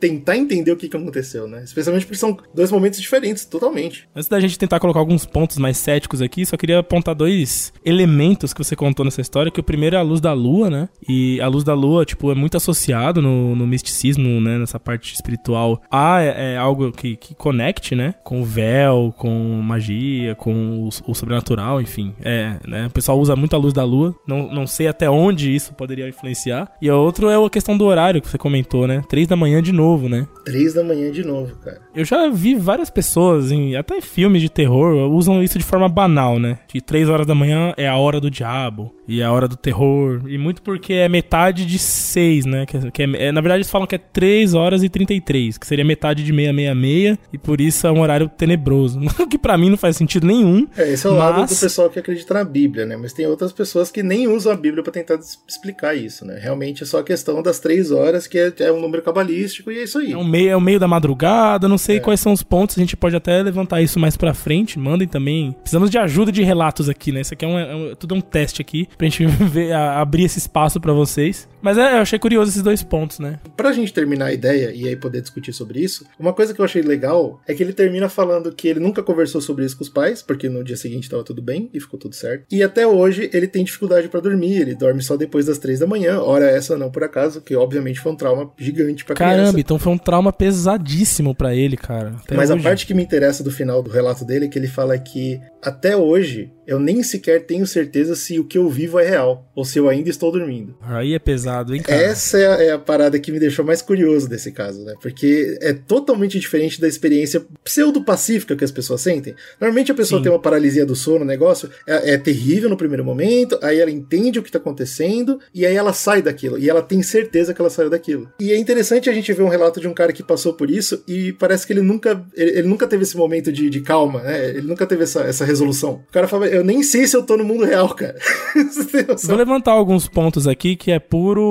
tentar 0.00 0.36
entender 0.36 0.72
o 0.72 0.76
que, 0.76 0.88
que 0.88 0.96
aconteceu, 0.96 1.46
né? 1.46 1.62
Especialmente 1.64 2.04
porque 2.04 2.18
são 2.18 2.36
dois 2.52 2.70
momentos 2.70 3.00
diferentes, 3.00 3.44
totalmente. 3.44 4.08
Antes 4.14 4.28
da 4.28 4.40
gente 4.40 4.58
tentar 4.58 4.80
colocar 4.80 4.98
alguns 4.98 5.24
pontos 5.24 5.58
mais 5.58 5.76
céticos 5.76 6.20
aqui, 6.20 6.44
só 6.44 6.56
queria 6.56 6.80
apontar 6.80 7.14
dois 7.14 7.72
elementos 7.84 8.52
que 8.52 8.62
você 8.62 8.74
contou 8.74 9.04
nessa 9.04 9.20
história, 9.20 9.52
que 9.52 9.60
o 9.60 9.62
primeiro 9.62 9.96
é 9.96 9.98
a 9.98 10.02
luz 10.02 10.20
da 10.20 10.32
lua, 10.32 10.68
né? 10.68 10.88
E 11.08 11.40
a 11.40 11.48
luz 11.48 11.62
da 11.62 11.74
lua, 11.74 12.04
tipo, 12.04 12.30
é 12.30 12.34
muito 12.34 12.56
associado 12.56 13.22
no, 13.22 13.54
no 13.54 13.66
misticismo, 13.66 14.40
né? 14.40 14.58
Nessa 14.58 14.80
parte 14.80 15.14
espiritual. 15.14 15.82
A 15.90 16.22
é, 16.22 16.54
é 16.54 16.56
algo 16.56 16.90
que, 16.92 17.16
que 17.16 17.34
conecte, 17.76 17.94
né? 17.94 18.14
Com 18.24 18.40
o 18.40 18.44
véu, 18.44 19.14
com 19.16 19.30
magia, 19.62 20.34
com 20.34 20.84
o, 20.84 20.88
o, 20.88 21.14
sobrenatural, 21.14 21.80
enfim. 21.80 22.14
É, 22.22 22.56
né? 22.66 22.86
O 22.86 22.90
pessoal 22.90 23.18
usa 23.18 23.36
muito 23.36 23.54
a 23.54 23.58
luz 23.58 23.72
da 23.72 23.84
lua. 23.84 24.14
Não, 24.26 24.52
não 24.52 24.66
sei 24.66 24.88
até 24.88 25.08
onde 25.08 25.54
isso 25.54 25.74
poderia 25.74 26.08
influenciar. 26.08 26.70
E 26.80 26.90
o 26.90 26.96
outro 26.96 27.28
é 27.28 27.36
a 27.36 27.50
questão 27.50 27.76
do 27.76 27.84
horário 27.84 28.20
que 28.20 28.28
você 28.28 28.38
comentou, 28.38 28.86
né? 28.86 29.02
Três 29.08 29.28
da 29.28 29.36
manhã 29.36 29.62
de 29.62 29.72
novo, 29.72 30.08
né? 30.08 30.26
Três 30.44 30.74
da 30.74 30.82
manhã 30.82 31.10
de 31.10 31.24
novo, 31.24 31.56
cara. 31.56 31.80
Eu 31.96 32.04
já 32.04 32.28
vi 32.28 32.54
várias 32.54 32.90
pessoas, 32.90 33.50
em, 33.50 33.74
até 33.74 33.96
em 33.96 34.02
filmes 34.02 34.42
de 34.42 34.50
terror, 34.50 35.10
usam 35.10 35.42
isso 35.42 35.58
de 35.58 35.64
forma 35.64 35.88
banal, 35.88 36.38
né? 36.38 36.58
Que 36.68 36.78
três 36.78 37.08
horas 37.08 37.26
da 37.26 37.34
manhã 37.34 37.72
é 37.74 37.88
a 37.88 37.96
hora 37.96 38.20
do 38.20 38.30
diabo 38.30 38.94
e 39.08 39.22
é 39.22 39.24
a 39.24 39.32
hora 39.32 39.48
do 39.48 39.56
terror. 39.56 40.20
E 40.28 40.36
muito 40.36 40.60
porque 40.60 40.92
é 40.92 41.08
metade 41.08 41.64
de 41.64 41.78
6, 41.78 42.44
né? 42.44 42.66
Que, 42.66 42.90
que 42.90 43.02
é, 43.02 43.28
é, 43.28 43.32
na 43.32 43.40
verdade, 43.40 43.60
eles 43.60 43.70
falam 43.70 43.86
que 43.86 43.94
é 43.94 43.98
3 43.98 44.52
horas 44.52 44.82
e 44.82 44.90
33, 44.90 45.56
que 45.56 45.66
seria 45.66 45.86
metade 45.86 46.22
de 46.22 46.34
666, 46.34 47.18
e 47.32 47.38
por 47.38 47.62
isso 47.62 47.86
é 47.86 47.90
um 47.90 48.02
horário 48.02 48.28
tenebroso. 48.28 49.00
que 49.30 49.38
para 49.38 49.56
mim 49.56 49.70
não 49.70 49.78
faz 49.78 49.96
sentido 49.96 50.26
nenhum. 50.26 50.68
É, 50.76 50.92
esse 50.92 51.06
é 51.06 51.10
o 51.10 51.14
mas... 51.14 51.22
lado 51.22 51.48
do 51.48 51.56
pessoal 51.56 51.88
que 51.88 51.98
acredita 51.98 52.34
na 52.34 52.44
Bíblia, 52.44 52.84
né? 52.84 52.98
Mas 52.98 53.14
tem 53.14 53.26
outras 53.26 53.54
pessoas 53.54 53.90
que 53.90 54.02
nem 54.02 54.28
usam 54.28 54.52
a 54.52 54.56
Bíblia 54.56 54.82
para 54.82 54.92
tentar 54.92 55.18
explicar 55.48 55.94
isso, 55.94 56.26
né? 56.26 56.38
Realmente 56.38 56.82
é 56.82 56.86
só 56.86 56.98
a 56.98 57.04
questão 57.04 57.42
das 57.42 57.58
3 57.58 57.90
horas, 57.90 58.26
que 58.26 58.38
é, 58.38 58.52
é 58.58 58.70
um 58.70 58.82
número 58.82 59.02
cabalístico, 59.02 59.72
e 59.72 59.78
é 59.78 59.84
isso 59.84 59.98
aí. 59.98 60.12
É 60.12 60.16
o 60.18 60.24
meio, 60.24 60.50
é 60.50 60.56
o 60.56 60.60
meio 60.60 60.78
da 60.78 60.86
madrugada, 60.86 61.66
não 61.66 61.78
sei 61.78 61.85
é. 61.94 62.00
quais 62.00 62.20
são 62.20 62.32
os 62.32 62.42
pontos, 62.42 62.76
a 62.76 62.80
gente 62.80 62.96
pode 62.96 63.14
até 63.16 63.42
levantar 63.42 63.80
isso 63.80 63.98
mais 63.98 64.16
pra 64.16 64.34
frente. 64.34 64.78
Mandem 64.78 65.08
também. 65.08 65.52
Precisamos 65.62 65.90
de 65.90 65.98
ajuda 65.98 66.32
de 66.32 66.42
relatos 66.42 66.88
aqui, 66.88 67.12
né? 67.12 67.20
Isso 67.20 67.34
aqui 67.34 67.44
é, 67.44 67.48
um, 67.48 67.58
é 67.58 67.74
um 67.74 67.94
tudo 67.94 68.14
um 68.14 68.20
teste 68.20 68.60
aqui, 68.60 68.88
pra 68.96 69.06
gente 69.08 69.24
ver, 69.46 69.72
a, 69.72 70.00
abrir 70.00 70.24
esse 70.24 70.38
espaço 70.38 70.80
para 70.80 70.92
vocês. 70.92 71.48
Mas 71.66 71.78
é, 71.78 71.94
eu 71.94 72.02
achei 72.02 72.16
curioso 72.16 72.52
esses 72.52 72.62
dois 72.62 72.80
pontos, 72.84 73.18
né? 73.18 73.40
Pra 73.56 73.72
gente 73.72 73.92
terminar 73.92 74.26
a 74.26 74.32
ideia 74.32 74.70
e 74.72 74.86
aí 74.86 74.94
poder 74.94 75.20
discutir 75.20 75.52
sobre 75.52 75.80
isso, 75.80 76.06
uma 76.16 76.32
coisa 76.32 76.54
que 76.54 76.60
eu 76.60 76.64
achei 76.64 76.80
legal 76.80 77.40
é 77.44 77.52
que 77.54 77.60
ele 77.60 77.72
termina 77.72 78.08
falando 78.08 78.52
que 78.52 78.68
ele 78.68 78.78
nunca 78.78 79.02
conversou 79.02 79.40
sobre 79.40 79.64
isso 79.64 79.76
com 79.76 79.82
os 79.82 79.88
pais, 79.88 80.22
porque 80.22 80.48
no 80.48 80.62
dia 80.62 80.76
seguinte 80.76 81.10
tava 81.10 81.24
tudo 81.24 81.42
bem 81.42 81.68
e 81.74 81.80
ficou 81.80 81.98
tudo 81.98 82.14
certo. 82.14 82.44
E 82.52 82.62
até 82.62 82.86
hoje 82.86 83.28
ele 83.32 83.48
tem 83.48 83.64
dificuldade 83.64 84.08
para 84.08 84.20
dormir, 84.20 84.60
ele 84.60 84.76
dorme 84.76 85.02
só 85.02 85.16
depois 85.16 85.46
das 85.46 85.58
três 85.58 85.80
da 85.80 85.88
manhã, 85.88 86.20
hora 86.20 86.48
essa 86.48 86.78
não 86.78 86.88
por 86.88 87.02
acaso, 87.02 87.40
que 87.40 87.56
obviamente 87.56 87.98
foi 87.98 88.12
um 88.12 88.16
trauma 88.16 88.48
gigante 88.56 89.04
pra 89.04 89.16
Caramba, 89.16 89.32
criança. 89.32 89.46
Caramba, 89.46 89.60
então 89.60 89.76
foi 89.76 89.92
um 89.92 89.98
trauma 89.98 90.32
pesadíssimo 90.32 91.34
para 91.34 91.52
ele, 91.52 91.76
cara. 91.76 92.14
Mas 92.30 92.48
hoje. 92.48 92.60
a 92.60 92.62
parte 92.62 92.86
que 92.86 92.94
me 92.94 93.02
interessa 93.02 93.42
do 93.42 93.50
final 93.50 93.82
do 93.82 93.90
relato 93.90 94.24
dele 94.24 94.44
é 94.44 94.48
que 94.48 94.56
ele 94.56 94.68
fala 94.68 94.96
que 94.96 95.40
até 95.60 95.96
hoje 95.96 96.52
eu 96.66 96.78
nem 96.78 97.02
sequer 97.02 97.44
tenho 97.44 97.66
certeza 97.66 98.14
se 98.14 98.38
o 98.38 98.44
que 98.44 98.58
eu 98.58 98.68
vivo 98.68 98.98
é 98.98 99.08
real 99.08 99.50
ou 99.54 99.64
se 99.64 99.78
eu 99.78 99.88
ainda 99.88 100.10
estou 100.10 100.30
dormindo. 100.32 100.76
Aí 100.82 101.14
é 101.14 101.18
pesado, 101.18 101.55
hein, 101.74 101.82
cara? 101.82 102.00
Essa 102.00 102.38
é 102.38 102.46
a, 102.46 102.62
é 102.62 102.70
a, 102.72 102.78
parada 102.78 103.18
que 103.18 103.32
me 103.32 103.38
deixou 103.38 103.64
mais 103.64 103.82
curioso 103.82 104.28
desse 104.28 104.52
caso, 104.52 104.82
né? 104.84 104.94
Porque 105.00 105.58
é 105.60 105.72
totalmente 105.72 106.38
diferente 106.38 106.80
da 106.80 106.88
experiência 106.88 107.44
pseudo-pacífica 107.64 108.56
que 108.56 108.64
as 108.64 108.70
pessoas 108.70 109.00
sentem. 109.00 109.34
Normalmente 109.60 109.92
a 109.92 109.94
pessoa 109.94 110.18
Sim. 110.18 110.24
tem 110.24 110.32
uma 110.32 110.40
paralisia 110.40 110.84
do 110.84 110.94
sono, 110.94 111.24
o 111.24 111.26
negócio 111.26 111.70
é, 111.86 112.14
é, 112.14 112.18
terrível 112.18 112.68
no 112.68 112.76
primeiro 112.76 113.04
momento, 113.04 113.58
aí 113.62 113.78
ela 113.78 113.90
entende 113.90 114.38
o 114.38 114.42
que 114.42 114.48
está 114.48 114.58
acontecendo 114.58 115.38
e 115.54 115.64
aí 115.66 115.74
ela 115.74 115.92
sai 115.92 116.22
daquilo. 116.22 116.58
E 116.58 116.68
ela 116.68 116.82
tem 116.82 117.02
certeza 117.02 117.52
que 117.54 117.60
ela 117.60 117.70
saiu 117.70 117.90
daquilo. 117.90 118.28
E 118.40 118.52
é 118.52 118.58
interessante 118.58 119.08
a 119.08 119.12
gente 119.12 119.32
ver 119.32 119.42
um 119.42 119.48
relato 119.48 119.80
de 119.80 119.88
um 119.88 119.94
cara 119.94 120.12
que 120.12 120.22
passou 120.22 120.54
por 120.54 120.70
isso 120.70 121.02
e 121.06 121.32
parece 121.32 121.66
que 121.66 121.72
ele 121.72 121.82
nunca, 121.82 122.24
ele, 122.34 122.50
ele 122.58 122.68
nunca 122.68 122.86
teve 122.86 123.02
esse 123.02 123.16
momento 123.16 123.52
de, 123.52 123.70
de 123.70 123.80
calma, 123.80 124.22
né? 124.22 124.50
Ele 124.50 124.66
nunca 124.66 124.86
teve 124.86 125.04
essa, 125.04 125.20
essa 125.22 125.44
resolução. 125.44 126.04
O 126.08 126.12
cara 126.12 126.28
fala, 126.28 126.46
eu 126.46 126.64
nem 126.64 126.82
sei 126.82 127.06
se 127.06 127.16
eu 127.16 127.22
tô 127.22 127.36
no 127.36 127.44
mundo 127.44 127.64
real, 127.64 127.88
cara. 127.94 128.16
Vou 129.24 129.36
levantar 129.36 129.72
alguns 129.72 130.08
pontos 130.08 130.46
aqui 130.46 130.76
que 130.76 130.90
é 130.90 130.98
puro, 130.98 131.42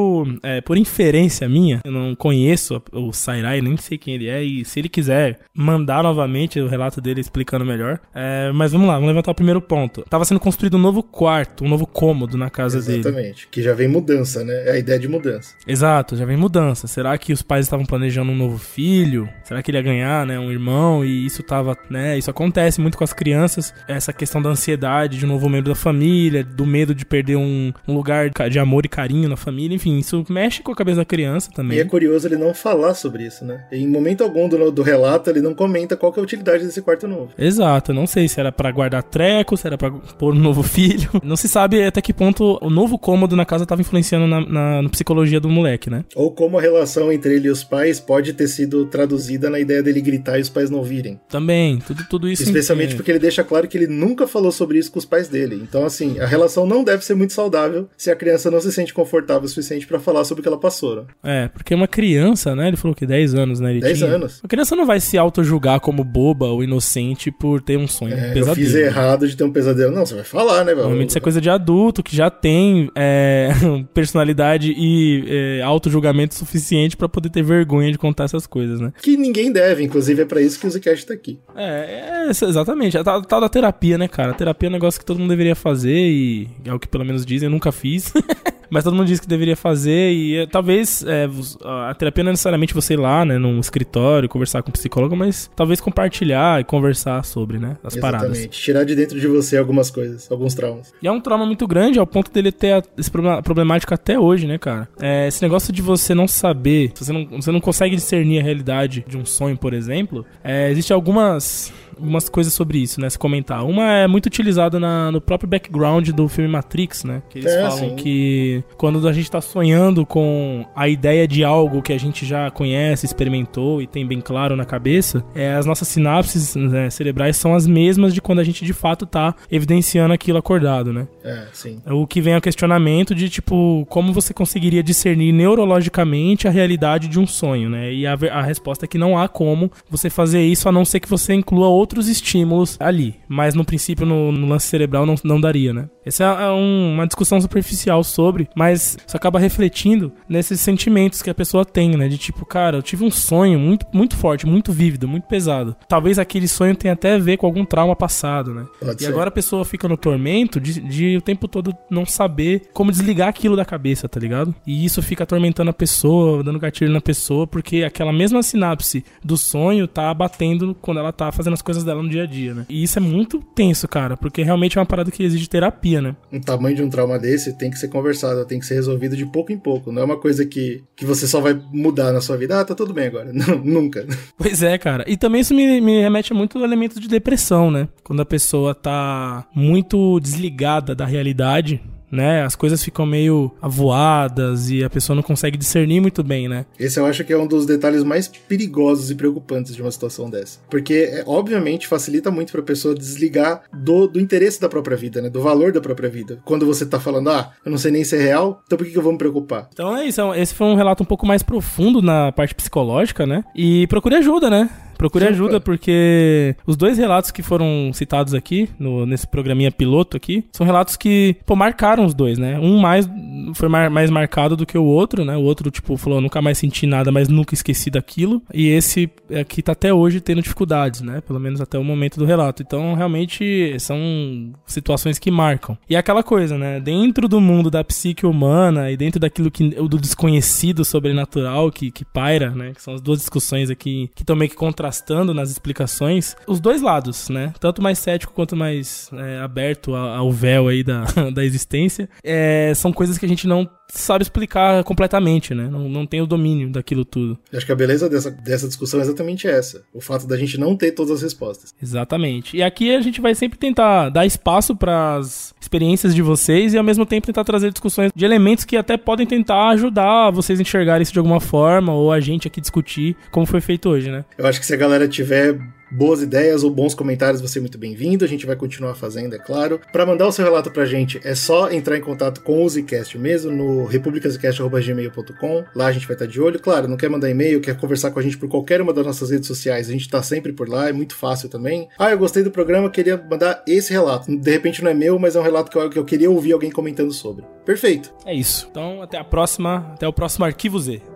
é, 0.43 0.61
por 0.61 0.77
inferência 0.77 1.47
minha. 1.47 1.81
Eu 1.83 1.91
não 1.91 2.15
conheço 2.15 2.81
o 2.91 3.11
Sairai, 3.11 3.61
nem 3.61 3.77
sei 3.77 3.97
quem 3.97 4.15
ele 4.15 4.27
é. 4.27 4.43
E 4.43 4.65
se 4.65 4.79
ele 4.79 4.89
quiser 4.89 5.39
mandar 5.53 6.03
novamente 6.03 6.59
o 6.59 6.67
relato 6.67 7.01
dele 7.01 7.21
explicando 7.21 7.65
melhor. 7.65 7.99
É, 8.13 8.51
mas 8.53 8.71
vamos 8.71 8.87
lá, 8.87 8.95
vamos 8.95 9.07
levantar 9.07 9.31
o 9.31 9.35
primeiro 9.35 9.61
ponto. 9.61 10.03
Tava 10.09 10.25
sendo 10.25 10.39
construído 10.39 10.77
um 10.77 10.81
novo 10.81 11.03
quarto, 11.03 11.63
um 11.63 11.69
novo 11.69 11.85
cômodo 11.85 12.37
na 12.37 12.49
casa 12.49 12.77
Exatamente, 12.77 13.03
dele. 13.03 13.15
Exatamente. 13.15 13.47
Que 13.49 13.61
já 13.61 13.73
vem 13.73 13.87
mudança, 13.87 14.43
né? 14.43 14.67
É 14.67 14.71
a 14.71 14.77
ideia 14.77 14.99
de 14.99 15.07
mudança. 15.07 15.53
Exato, 15.67 16.15
já 16.15 16.25
vem 16.25 16.37
mudança. 16.37 16.87
Será 16.87 17.17
que 17.17 17.33
os 17.33 17.41
pais 17.41 17.65
estavam 17.65 17.85
planejando 17.85 18.31
um 18.31 18.35
novo 18.35 18.57
filho? 18.57 19.29
Será 19.43 19.61
que 19.61 19.71
ele 19.71 19.77
ia 19.77 19.83
ganhar, 19.83 20.25
né, 20.25 20.39
um 20.39 20.51
irmão? 20.51 21.03
E 21.03 21.25
isso 21.25 21.43
tava, 21.43 21.77
né? 21.89 22.17
Isso 22.17 22.29
acontece 22.29 22.81
muito 22.81 22.97
com 22.97 23.03
as 23.03 23.13
crianças. 23.13 23.73
Essa 23.87 24.13
questão 24.13 24.41
da 24.41 24.49
ansiedade 24.49 25.17
de 25.17 25.25
um 25.25 25.29
novo 25.29 25.49
membro 25.49 25.69
da 25.69 25.75
família, 25.75 26.43
do 26.43 26.65
medo 26.65 26.93
de 26.93 27.05
perder 27.05 27.35
um, 27.35 27.71
um 27.87 27.93
lugar 27.93 28.29
de 28.29 28.59
amor 28.59 28.85
e 28.85 28.89
carinho 28.89 29.29
na 29.29 29.37
família, 29.37 29.74
enfim, 29.75 29.97
isso 29.97 30.25
mexe 30.29 30.61
com 30.61 30.71
a 30.71 30.75
cabeça 30.75 30.97
da 30.97 31.05
criança 31.05 31.51
também. 31.51 31.77
E 31.77 31.81
é 31.81 31.85
curioso 31.85 32.27
ele 32.27 32.37
não 32.37 32.53
falar 32.53 32.93
sobre 32.93 33.25
isso, 33.25 33.45
né? 33.45 33.65
Em 33.71 33.87
momento 33.87 34.23
algum 34.23 34.47
do, 34.47 34.71
do 34.71 34.81
relato 34.81 35.29
ele 35.29 35.41
não 35.41 35.53
comenta 35.53 35.95
qual 35.95 36.13
é 36.15 36.19
a 36.19 36.23
utilidade 36.23 36.65
desse 36.65 36.81
quarto 36.81 37.07
novo. 37.07 37.29
Exato, 37.37 37.93
não 37.93 38.07
sei 38.07 38.27
se 38.27 38.39
era 38.39 38.51
para 38.51 38.71
guardar 38.71 39.03
treco, 39.03 39.57
se 39.57 39.67
era 39.67 39.77
para 39.77 39.91
pôr 39.91 40.33
um 40.33 40.39
novo 40.39 40.63
filho. 40.63 41.09
Não 41.23 41.35
se 41.35 41.47
sabe 41.47 41.83
até 41.83 42.01
que 42.01 42.13
ponto 42.13 42.57
o 42.61 42.69
novo 42.69 42.97
cômodo 42.97 43.35
na 43.35 43.45
casa 43.45 43.63
estava 43.63 43.81
influenciando 43.81 44.27
na, 44.27 44.41
na, 44.41 44.81
na, 44.81 44.89
psicologia 44.89 45.39
do 45.39 45.49
moleque, 45.49 45.89
né? 45.89 46.05
Ou 46.15 46.31
como 46.31 46.57
a 46.57 46.61
relação 46.61 47.11
entre 47.11 47.35
ele 47.35 47.47
e 47.47 47.51
os 47.51 47.63
pais 47.63 47.99
pode 47.99 48.33
ter 48.33 48.47
sido 48.47 48.85
traduzida 48.85 49.49
na 49.49 49.59
ideia 49.59 49.83
dele 49.83 50.01
gritar 50.01 50.37
e 50.37 50.41
os 50.41 50.49
pais 50.49 50.69
não 50.69 50.83
virem. 50.83 51.19
Também, 51.29 51.79
tudo, 51.79 52.05
tudo 52.09 52.29
isso. 52.29 52.43
Especialmente 52.43 52.95
porque 52.95 53.11
ele 53.11 53.19
deixa 53.19 53.43
claro 53.43 53.67
que 53.67 53.77
ele 53.77 53.87
nunca 53.87 54.27
falou 54.27 54.51
sobre 54.51 54.77
isso 54.77 54.91
com 54.91 54.99
os 54.99 55.05
pais 55.05 55.27
dele. 55.27 55.59
Então, 55.61 55.85
assim, 55.85 56.19
a 56.19 56.25
relação 56.25 56.65
não 56.65 56.83
deve 56.83 57.03
ser 57.03 57.15
muito 57.15 57.33
saudável 57.33 57.89
se 57.97 58.09
a 58.09 58.15
criança 58.15 58.49
não 58.49 58.61
se 58.61 58.71
sente 58.71 58.93
confortável 58.93 59.45
o 59.45 59.49
suficiente 59.49 59.64
para 59.87 59.99
falar 59.99 60.23
sobre 60.23 60.41
o 60.41 60.43
que 60.43 60.47
ela 60.47 60.59
passou. 60.59 60.95
Né? 60.95 61.03
É, 61.23 61.47
porque 61.47 61.73
uma 61.73 61.87
criança, 61.87 62.55
né? 62.55 62.67
Ele 62.67 62.77
falou 62.77 62.95
que 62.95 63.05
10 63.05 63.35
anos, 63.35 63.59
né? 63.59 63.71
Ele 63.71 63.81
10 63.81 63.97
tinha. 63.97 64.09
anos. 64.09 64.41
A 64.43 64.47
criança 64.47 64.75
não 64.75 64.85
vai 64.85 64.99
se 64.99 65.17
auto-julgar 65.17 65.79
como 65.79 66.03
boba 66.03 66.47
ou 66.47 66.63
inocente 66.63 67.31
por 67.31 67.61
ter 67.61 67.77
um 67.77 67.87
sonho. 67.87 68.13
É, 68.13 68.29
um 68.29 68.33
pesadelo. 68.33 68.49
Eu 68.49 68.55
fiz 68.55 68.75
errado 68.75 69.27
de 69.27 69.35
ter 69.35 69.43
um 69.43 69.51
pesadelo. 69.51 69.93
Não, 69.93 70.05
você 70.05 70.15
vai 70.15 70.23
falar, 70.23 70.59
né, 70.59 70.71
velho? 70.71 70.77
Normalmente 70.77 71.09
isso 71.09 71.17
é 71.17 71.21
coisa 71.21 71.41
de 71.41 71.49
adulto 71.49 72.03
que 72.03 72.15
já 72.15 72.29
tem 72.29 72.89
é, 72.95 73.49
personalidade 73.93 74.73
e 74.77 75.23
é, 75.27 75.61
auto-julgamento 75.61 76.35
suficiente 76.35 76.97
para 76.97 77.09
poder 77.09 77.29
ter 77.29 77.43
vergonha 77.43 77.91
de 77.91 77.97
contar 77.97 78.25
essas 78.25 78.47
coisas, 78.47 78.79
né? 78.79 78.91
Que 79.01 79.17
ninguém 79.17 79.51
deve, 79.51 79.83
inclusive 79.83 80.21
é 80.21 80.25
para 80.25 80.41
isso 80.41 80.59
que 80.59 80.67
o 80.67 80.71
Zcast 80.71 81.05
tá 81.05 81.13
aqui. 81.13 81.39
É, 81.55 82.27
é 82.27 82.29
exatamente. 82.29 82.97
A 82.97 83.03
tal 83.03 83.41
da 83.41 83.49
terapia, 83.49 83.97
né, 83.97 84.07
cara? 84.07 84.31
A 84.31 84.33
terapia 84.35 84.67
é 84.67 84.69
um 84.69 84.73
negócio 84.73 84.99
que 84.99 85.05
todo 85.05 85.19
mundo 85.19 85.29
deveria 85.29 85.55
fazer 85.55 85.95
e 85.95 86.47
é 86.65 86.73
o 86.73 86.79
que 86.79 86.87
pelo 86.87 87.05
menos 87.05 87.25
dizem, 87.25 87.47
eu 87.47 87.51
nunca 87.51 87.71
fiz. 87.71 88.13
Mas 88.69 88.83
todo 88.83 88.95
mundo 88.95 89.07
diz 89.07 89.19
que 89.19 89.27
deveria 89.27 89.55
fazer 89.55 90.11
e 90.11 90.37
é, 90.37 90.47
talvez 90.47 91.03
é, 91.07 91.29
a 91.63 91.93
terapia 91.93 92.23
não 92.23 92.29
é 92.29 92.33
necessariamente 92.33 92.73
você 92.73 92.93
ir 92.93 92.97
lá, 92.97 93.25
né, 93.25 93.37
num 93.37 93.59
escritório, 93.59 94.27
conversar 94.29 94.61
com 94.63 94.69
um 94.69 94.71
psicólogo, 94.71 95.15
mas 95.15 95.49
talvez 95.55 95.79
compartilhar 95.79 96.61
e 96.61 96.63
conversar 96.63 97.23
sobre, 97.23 97.57
né, 97.57 97.77
as 97.83 97.95
Exatamente. 97.95 98.23
paradas. 98.23 98.47
Tirar 98.51 98.83
de 98.83 98.95
dentro 98.95 99.19
de 99.19 99.27
você 99.27 99.57
algumas 99.57 99.89
coisas, 99.89 100.31
alguns 100.31 100.53
traumas. 100.53 100.93
E 101.01 101.07
é 101.07 101.11
um 101.11 101.19
trauma 101.19 101.45
muito 101.45 101.67
grande 101.67 101.99
ao 101.99 102.07
ponto 102.07 102.31
dele 102.31 102.51
ter 102.51 102.83
esse 102.97 103.09
problema, 103.09 103.41
problemático 103.41 103.93
até 103.93 104.19
hoje, 104.19 104.47
né, 104.47 104.57
cara? 104.57 104.87
É, 104.99 105.27
esse 105.27 105.41
negócio 105.41 105.73
de 105.73 105.81
você 105.81 106.13
não 106.13 106.27
saber, 106.27 106.91
você 106.95 107.11
não, 107.11 107.25
você 107.41 107.51
não 107.51 107.61
consegue 107.61 107.95
discernir 107.95 108.39
a 108.39 108.43
realidade 108.43 109.05
de 109.07 109.17
um 109.17 109.25
sonho, 109.25 109.57
por 109.57 109.73
exemplo, 109.73 110.25
é, 110.43 110.71
existe 110.71 110.93
algumas 110.93 111.73
algumas 111.97 112.29
coisas 112.29 112.53
sobre 112.53 112.79
isso, 112.79 112.99
né? 112.99 113.09
Se 113.09 113.17
comentar. 113.17 113.65
Uma 113.65 113.91
é 113.93 114.07
muito 114.07 114.27
utilizada 114.27 114.79
na, 114.79 115.11
no 115.11 115.21
próprio 115.21 115.49
background 115.49 116.09
do 116.09 116.27
filme 116.27 116.49
Matrix, 116.49 117.03
né? 117.03 117.21
Que 117.29 117.39
eles 117.39 117.51
é, 117.51 117.61
falam 117.61 117.89
sim. 117.89 117.95
que 117.95 118.63
quando 118.77 119.07
a 119.07 119.13
gente 119.13 119.29
tá 119.29 119.41
sonhando 119.41 120.05
com 120.05 120.65
a 120.75 120.87
ideia 120.87 121.27
de 121.27 121.43
algo 121.43 121.81
que 121.81 121.93
a 121.93 121.99
gente 121.99 122.25
já 122.25 122.49
conhece, 122.51 123.05
experimentou 123.05 123.81
e 123.81 123.87
tem 123.87 124.05
bem 124.05 124.21
claro 124.21 124.55
na 124.55 124.65
cabeça, 124.65 125.23
é, 125.33 125.53
as 125.53 125.65
nossas 125.65 125.87
sinapses 125.87 126.55
né, 126.55 126.89
cerebrais 126.89 127.37
são 127.37 127.55
as 127.55 127.65
mesmas 127.67 128.13
de 128.13 128.21
quando 128.21 128.39
a 128.39 128.43
gente 128.43 128.65
de 128.65 128.73
fato 128.73 129.05
tá 129.05 129.35
evidenciando 129.51 130.13
aquilo 130.13 130.37
acordado, 130.37 130.91
né? 130.91 131.07
É, 131.23 131.45
sim. 131.53 131.79
O 131.85 132.05
que 132.05 132.21
vem 132.21 132.35
ao 132.35 132.41
questionamento 132.41 133.15
de, 133.15 133.29
tipo, 133.29 133.85
como 133.89 134.13
você 134.13 134.33
conseguiria 134.33 134.83
discernir 134.83 135.31
neurologicamente 135.31 136.47
a 136.47 136.51
realidade 136.51 137.07
de 137.07 137.19
um 137.19 137.27
sonho, 137.27 137.69
né? 137.69 137.93
E 137.93 138.05
a, 138.05 138.13
a 138.31 138.41
resposta 138.41 138.85
é 138.85 138.87
que 138.87 138.97
não 138.97 139.17
há 139.17 139.27
como 139.27 139.71
você 139.89 140.09
fazer 140.09 140.41
isso 140.41 140.67
a 140.67 140.71
não 140.71 140.85
ser 140.85 140.99
que 140.99 141.09
você 141.09 141.33
inclua 141.33 141.67
outros 141.67 141.84
estímulos 142.07 142.77
ali. 142.79 143.15
Mas 143.27 143.53
no 143.53 143.65
princípio, 143.65 144.05
no, 144.05 144.31
no 144.31 144.47
lance 144.47 144.67
cerebral, 144.67 145.05
não, 145.05 145.15
não 145.23 145.39
daria, 145.39 145.73
né? 145.73 145.89
Essa 146.05 146.23
é 146.23 146.51
um, 146.51 146.93
uma 146.93 147.07
discussão 147.07 147.41
superficial 147.41 148.03
sobre, 148.03 148.47
mas 148.55 148.97
isso 149.07 149.17
acaba 149.17 149.39
refletindo 149.39 150.11
nesses 150.29 150.59
sentimentos 150.59 151.21
que 151.21 151.29
a 151.29 151.33
pessoa 151.33 151.65
tem, 151.65 151.97
né? 151.97 152.07
De 152.07 152.17
tipo, 152.17 152.45
cara, 152.45 152.77
eu 152.77 152.83
tive 152.83 153.03
um 153.03 153.09
sonho 153.09 153.59
muito, 153.59 153.85
muito 153.91 154.15
forte, 154.15 154.45
muito 154.45 154.71
vívido, 154.71 155.07
muito 155.07 155.27
pesado. 155.27 155.75
Talvez 155.87 156.19
aquele 156.19 156.47
sonho 156.47 156.75
tenha 156.75 156.93
até 156.93 157.15
a 157.15 157.17
ver 157.17 157.37
com 157.37 157.47
algum 157.47 157.65
trauma 157.65 157.95
passado, 157.95 158.53
né? 158.53 158.65
Pode 158.79 159.01
e 159.01 159.05
ser. 159.05 159.11
agora 159.11 159.29
a 159.29 159.31
pessoa 159.31 159.65
fica 159.65 159.87
no 159.87 159.97
tormento 159.97 160.59
de, 160.59 160.79
de 160.79 161.17
o 161.17 161.21
tempo 161.21 161.47
todo 161.47 161.75
não 161.89 162.05
saber 162.05 162.69
como 162.71 162.91
desligar 162.91 163.29
aquilo 163.29 163.55
da 163.55 163.65
cabeça, 163.65 164.07
tá 164.07 164.19
ligado? 164.19 164.53
E 164.65 164.85
isso 164.85 165.01
fica 165.01 165.23
atormentando 165.23 165.71
a 165.71 165.73
pessoa, 165.73 166.43
dando 166.43 166.59
gatilho 166.59 166.91
na 166.91 167.01
pessoa, 167.01 167.47
porque 167.47 167.83
aquela 167.83 168.13
mesma 168.13 168.43
sinapse 168.43 169.03
do 169.23 169.35
sonho 169.37 169.87
tá 169.87 170.13
batendo 170.13 170.75
quando 170.81 170.99
ela 170.99 171.11
tá 171.11 171.31
fazendo 171.31 171.53
as 171.53 171.61
coisas 171.61 171.74
dela 171.83 172.01
no 172.01 172.09
dia 172.09 172.23
a 172.23 172.25
dia, 172.25 172.53
né? 172.53 172.65
E 172.69 172.83
isso 172.83 172.99
é 172.99 173.01
muito 173.01 173.39
tenso, 173.39 173.87
cara, 173.87 174.15
porque 174.15 174.43
realmente 174.43 174.77
é 174.77 174.81
uma 174.81 174.85
parada 174.85 175.11
que 175.11 175.23
exige 175.23 175.47
terapia, 175.47 176.01
né? 176.01 176.15
Um 176.31 176.39
tamanho 176.39 176.75
de 176.75 176.83
um 176.83 176.89
trauma 176.89 177.17
desse 177.19 177.57
tem 177.57 177.69
que 177.69 177.77
ser 177.77 177.87
conversado, 177.87 178.45
tem 178.45 178.59
que 178.59 178.65
ser 178.65 178.75
resolvido 178.75 179.15
de 179.15 179.25
pouco 179.25 179.51
em 179.51 179.57
pouco. 179.57 179.91
Não 179.91 180.01
é 180.01 180.05
uma 180.05 180.17
coisa 180.17 180.45
que, 180.45 180.83
que 180.95 181.05
você 181.05 181.27
só 181.27 181.39
vai 181.41 181.59
mudar 181.71 182.11
na 182.11 182.21
sua 182.21 182.37
vida. 182.37 182.59
Ah, 182.59 182.65
tá 182.65 182.75
tudo 182.75 182.93
bem 182.93 183.07
agora. 183.07 183.31
Não, 183.33 183.57
nunca. 183.57 184.05
Pois 184.37 184.63
é, 184.63 184.77
cara. 184.77 185.03
E 185.07 185.17
também 185.17 185.41
isso 185.41 185.53
me, 185.53 185.81
me 185.81 186.01
remete 186.01 186.33
a 186.33 186.35
muito 186.35 186.63
elementos 186.63 186.99
de 186.99 187.07
depressão, 187.07 187.69
né? 187.71 187.87
Quando 188.03 188.21
a 188.21 188.25
pessoa 188.25 188.73
tá 188.73 189.45
muito 189.53 190.19
desligada 190.19 190.95
da 190.95 191.05
realidade 191.05 191.81
né? 192.15 192.43
As 192.43 192.55
coisas 192.55 192.83
ficam 192.83 193.05
meio 193.05 193.51
avoadas 193.61 194.69
e 194.69 194.83
a 194.83 194.89
pessoa 194.89 195.15
não 195.15 195.23
consegue 195.23 195.57
discernir 195.57 195.99
muito 195.99 196.23
bem, 196.23 196.47
né? 196.47 196.65
Esse 196.79 196.99
eu 196.99 197.05
acho 197.05 197.23
que 197.23 197.33
é 197.33 197.37
um 197.37 197.47
dos 197.47 197.65
detalhes 197.65 198.03
mais 198.03 198.27
perigosos 198.27 199.11
e 199.11 199.15
preocupantes 199.15 199.75
de 199.75 199.81
uma 199.81 199.91
situação 199.91 200.29
dessa. 200.29 200.59
Porque, 200.69 201.09
é, 201.11 201.23
obviamente, 201.27 201.87
facilita 201.87 202.31
muito 202.31 202.51
pra 202.51 202.61
pessoa 202.61 202.95
desligar 202.95 203.63
do, 203.73 204.07
do 204.07 204.19
interesse 204.19 204.59
da 204.59 204.69
própria 204.69 204.97
vida, 204.97 205.21
né? 205.21 205.29
Do 205.29 205.41
valor 205.41 205.71
da 205.71 205.81
própria 205.81 206.09
vida. 206.09 206.39
Quando 206.45 206.65
você 206.65 206.85
tá 206.85 206.99
falando, 206.99 207.29
ah, 207.29 207.51
eu 207.63 207.71
não 207.71 207.77
sei 207.77 207.91
nem 207.91 208.03
se 208.03 208.15
é 208.15 208.19
real, 208.19 208.61
então 208.65 208.77
por 208.77 208.85
que, 208.85 208.91
que 208.91 208.97
eu 208.97 209.03
vou 209.03 209.11
me 209.11 209.17
preocupar? 209.17 209.69
Então 209.73 209.95
é 209.95 210.05
isso. 210.05 210.21
É 210.21 210.41
esse 210.41 210.53
foi 210.53 210.67
um 210.67 210.75
relato 210.75 211.03
um 211.03 211.05
pouco 211.05 211.25
mais 211.25 211.43
profundo 211.43 212.01
na 212.01 212.31
parte 212.31 212.55
psicológica, 212.55 213.25
né? 213.25 213.43
E 213.55 213.87
procure 213.87 214.15
ajuda, 214.15 214.49
né? 214.49 214.69
Procure 214.97 215.27
ajuda 215.27 215.59
porque 215.59 216.55
os 216.65 216.75
dois 216.75 216.97
relatos 216.97 217.31
que 217.31 217.43
foram 217.43 217.91
citados 217.93 218.33
aqui, 218.33 218.69
no, 218.79 219.05
nesse 219.05 219.27
programinha 219.27 219.71
piloto 219.71 220.17
aqui, 220.17 220.45
são 220.51 220.65
relatos 220.65 220.95
que, 220.95 221.35
pô, 221.45 221.55
marcaram 221.55 222.05
os 222.05 222.13
dois, 222.13 222.37
né? 222.37 222.59
Um 222.59 222.79
mais 222.79 223.09
foi 223.53 223.69
mar, 223.69 223.89
mais 223.89 224.09
marcado 224.09 224.55
do 224.55 224.65
que 224.65 224.77
o 224.77 224.83
outro, 224.83 225.23
né? 225.23 225.35
O 225.35 225.41
outro, 225.41 225.69
tipo, 225.69 225.97
falou, 225.97 226.21
nunca 226.21 226.41
mais 226.41 226.57
senti 226.57 226.85
nada, 226.87 227.11
mas 227.11 227.27
nunca 227.27 227.53
esqueci 227.53 227.89
daquilo. 227.89 228.41
E 228.53 228.67
esse 228.67 229.09
aqui 229.39 229.61
tá 229.61 229.73
até 229.73 229.93
hoje 229.93 230.21
tendo 230.21 230.41
dificuldades, 230.41 231.01
né? 231.01 231.21
Pelo 231.21 231.39
menos 231.39 231.61
até 231.61 231.77
o 231.77 231.83
momento 231.83 232.17
do 232.17 232.25
relato. 232.25 232.61
Então, 232.61 232.93
realmente, 232.93 233.75
são 233.79 234.53
situações 234.65 235.19
que 235.19 235.29
marcam. 235.29 235.77
E 235.89 235.95
é 235.95 235.99
aquela 235.99 236.23
coisa, 236.23 236.57
né? 236.57 236.79
Dentro 236.79 237.27
do 237.27 237.39
mundo 237.41 237.69
da 237.69 237.83
psique 237.83 238.25
humana 238.25 238.91
e 238.91 238.97
dentro 238.97 239.19
daquilo 239.19 239.51
que 239.51 239.69
do 239.69 239.99
desconhecido 239.99 240.83
sobrenatural 240.85 241.71
que, 241.71 241.91
que 241.91 242.05
paira, 242.05 242.51
né? 242.51 242.71
Que 242.73 242.81
são 242.81 242.93
as 242.93 243.01
duas 243.01 243.19
discussões 243.19 243.69
aqui 243.69 244.09
que 244.15 244.23
estão 244.23 244.35
meio 244.35 244.49
que 244.49 244.55
contra 244.55 244.84
contrastando 244.85 245.33
nas 245.33 245.49
explicações 245.49 246.35
os 246.47 246.59
dois 246.59 246.81
lados, 246.81 247.29
né? 247.29 247.53
Tanto 247.59 247.81
mais 247.81 247.97
cético 247.99 248.33
quanto 248.33 248.55
mais 248.55 249.09
é, 249.13 249.39
aberto 249.39 249.95
ao 249.95 250.31
véu 250.31 250.67
aí 250.67 250.83
da, 250.83 251.05
da 251.33 251.43
existência. 251.43 252.07
É, 252.23 252.71
são 252.75 252.93
coisas 252.93 253.17
que 253.17 253.25
a 253.25 253.29
gente 253.29 253.47
não 253.47 253.69
sabe 253.87 254.23
explicar 254.23 254.83
completamente, 254.83 255.53
né? 255.53 255.67
Não, 255.69 255.87
não 255.89 256.05
tem 256.05 256.21
o 256.21 256.27
domínio 256.27 256.69
daquilo 256.69 257.05
tudo. 257.05 257.37
acho 257.53 257.65
que 257.65 257.71
a 257.71 257.75
beleza 257.75 258.09
dessa, 258.09 258.31
dessa 258.31 258.67
discussão 258.67 258.99
é 258.99 259.03
exatamente 259.03 259.47
essa. 259.47 259.83
O 259.93 260.01
fato 260.01 260.27
da 260.27 260.37
gente 260.37 260.57
não 260.57 260.75
ter 260.75 260.91
todas 260.91 261.11
as 261.11 261.21
respostas. 261.21 261.73
Exatamente. 261.81 262.55
E 262.57 262.63
aqui 262.63 262.95
a 262.95 263.01
gente 263.01 263.21
vai 263.21 263.35
sempre 263.35 263.57
tentar 263.57 264.09
dar 264.09 264.25
espaço 264.25 264.75
para 264.75 265.15
as 265.17 265.53
experiências 265.59 266.13
de 266.13 266.21
vocês 266.21 266.73
e 266.73 266.77
ao 266.77 266.83
mesmo 266.83 267.05
tempo 267.05 267.27
tentar 267.27 267.43
trazer 267.43 267.71
discussões 267.71 268.11
de 268.15 268.25
elementos 268.25 268.65
que 268.65 268.77
até 268.77 268.97
podem 268.97 269.25
tentar 269.25 269.69
ajudar 269.69 270.31
vocês 270.31 270.59
a 270.59 270.61
enxergarem 270.61 271.03
isso 271.03 271.13
de 271.13 271.19
alguma 271.19 271.39
forma 271.39 271.93
ou 271.93 272.11
a 272.11 272.19
gente 272.19 272.47
aqui 272.47 272.61
discutir 272.61 273.15
como 273.31 273.45
foi 273.45 273.61
feito 273.61 273.89
hoje, 273.89 274.11
né? 274.11 274.25
Eu 274.37 274.45
acho 274.45 274.59
que 274.59 274.65
se 274.65 274.73
a 274.73 274.77
galera 274.77 275.07
tiver 275.07 275.57
boas 275.91 276.21
ideias 276.21 276.63
ou 276.63 276.69
bons 276.69 276.93
comentários, 276.93 277.41
você 277.41 277.59
é 277.59 277.61
muito 277.61 277.77
bem-vindo. 277.77 278.25
A 278.25 278.27
gente 278.27 278.45
vai 278.45 278.55
continuar 278.55 278.95
fazendo, 278.95 279.35
é 279.35 279.39
claro. 279.39 279.79
Para 279.91 280.05
mandar 280.05 280.27
o 280.27 280.31
seu 280.31 280.43
relato 280.43 280.71
pra 280.71 280.85
gente, 280.85 281.19
é 281.23 281.35
só 281.35 281.71
entrar 281.71 281.97
em 281.97 282.01
contato 282.01 282.41
com 282.41 282.63
o 282.63 282.69
Zcast 282.69 283.17
mesmo, 283.17 283.51
no 283.51 283.85
republicascast.gmail.com. 283.85 285.65
Lá 285.75 285.87
a 285.87 285.91
gente 285.91 286.07
vai 286.07 286.15
estar 286.15 286.25
de 286.25 286.41
olho. 286.41 286.59
Claro, 286.59 286.87
não 286.87 286.97
quer 286.97 287.09
mandar 287.09 287.29
e-mail, 287.29 287.61
quer 287.61 287.77
conversar 287.77 288.11
com 288.11 288.19
a 288.19 288.23
gente 288.23 288.37
por 288.37 288.49
qualquer 288.49 288.81
uma 288.81 288.93
das 288.93 289.05
nossas 289.05 289.29
redes 289.29 289.47
sociais, 289.47 289.89
a 289.89 289.91
gente 289.91 290.09
tá 290.09 290.21
sempre 290.21 290.53
por 290.53 290.67
lá, 290.67 290.89
é 290.89 290.93
muito 290.93 291.15
fácil 291.15 291.49
também. 291.49 291.87
Ah, 291.97 292.11
eu 292.11 292.17
gostei 292.17 292.43
do 292.43 292.51
programa, 292.51 292.89
queria 292.89 293.17
mandar 293.17 293.63
esse 293.67 293.91
relato. 293.91 294.35
De 294.35 294.51
repente 294.51 294.83
não 294.83 294.91
é 294.91 294.93
meu, 294.93 295.17
mas 295.19 295.35
é 295.35 295.39
um 295.39 295.43
relato 295.43 295.71
que 295.71 295.77
eu, 295.77 295.89
que 295.89 295.99
eu 295.99 296.05
queria 296.05 296.29
ouvir 296.29 296.53
alguém 296.53 296.71
comentando 296.71 297.11
sobre. 297.11 297.45
Perfeito. 297.65 298.13
É 298.25 298.33
isso. 298.33 298.67
Então, 298.69 299.01
até 299.01 299.17
a 299.17 299.23
próxima, 299.23 299.91
até 299.93 300.07
o 300.07 300.13
próximo 300.13 300.45
Arquivo 300.45 300.79
Z. 300.79 301.14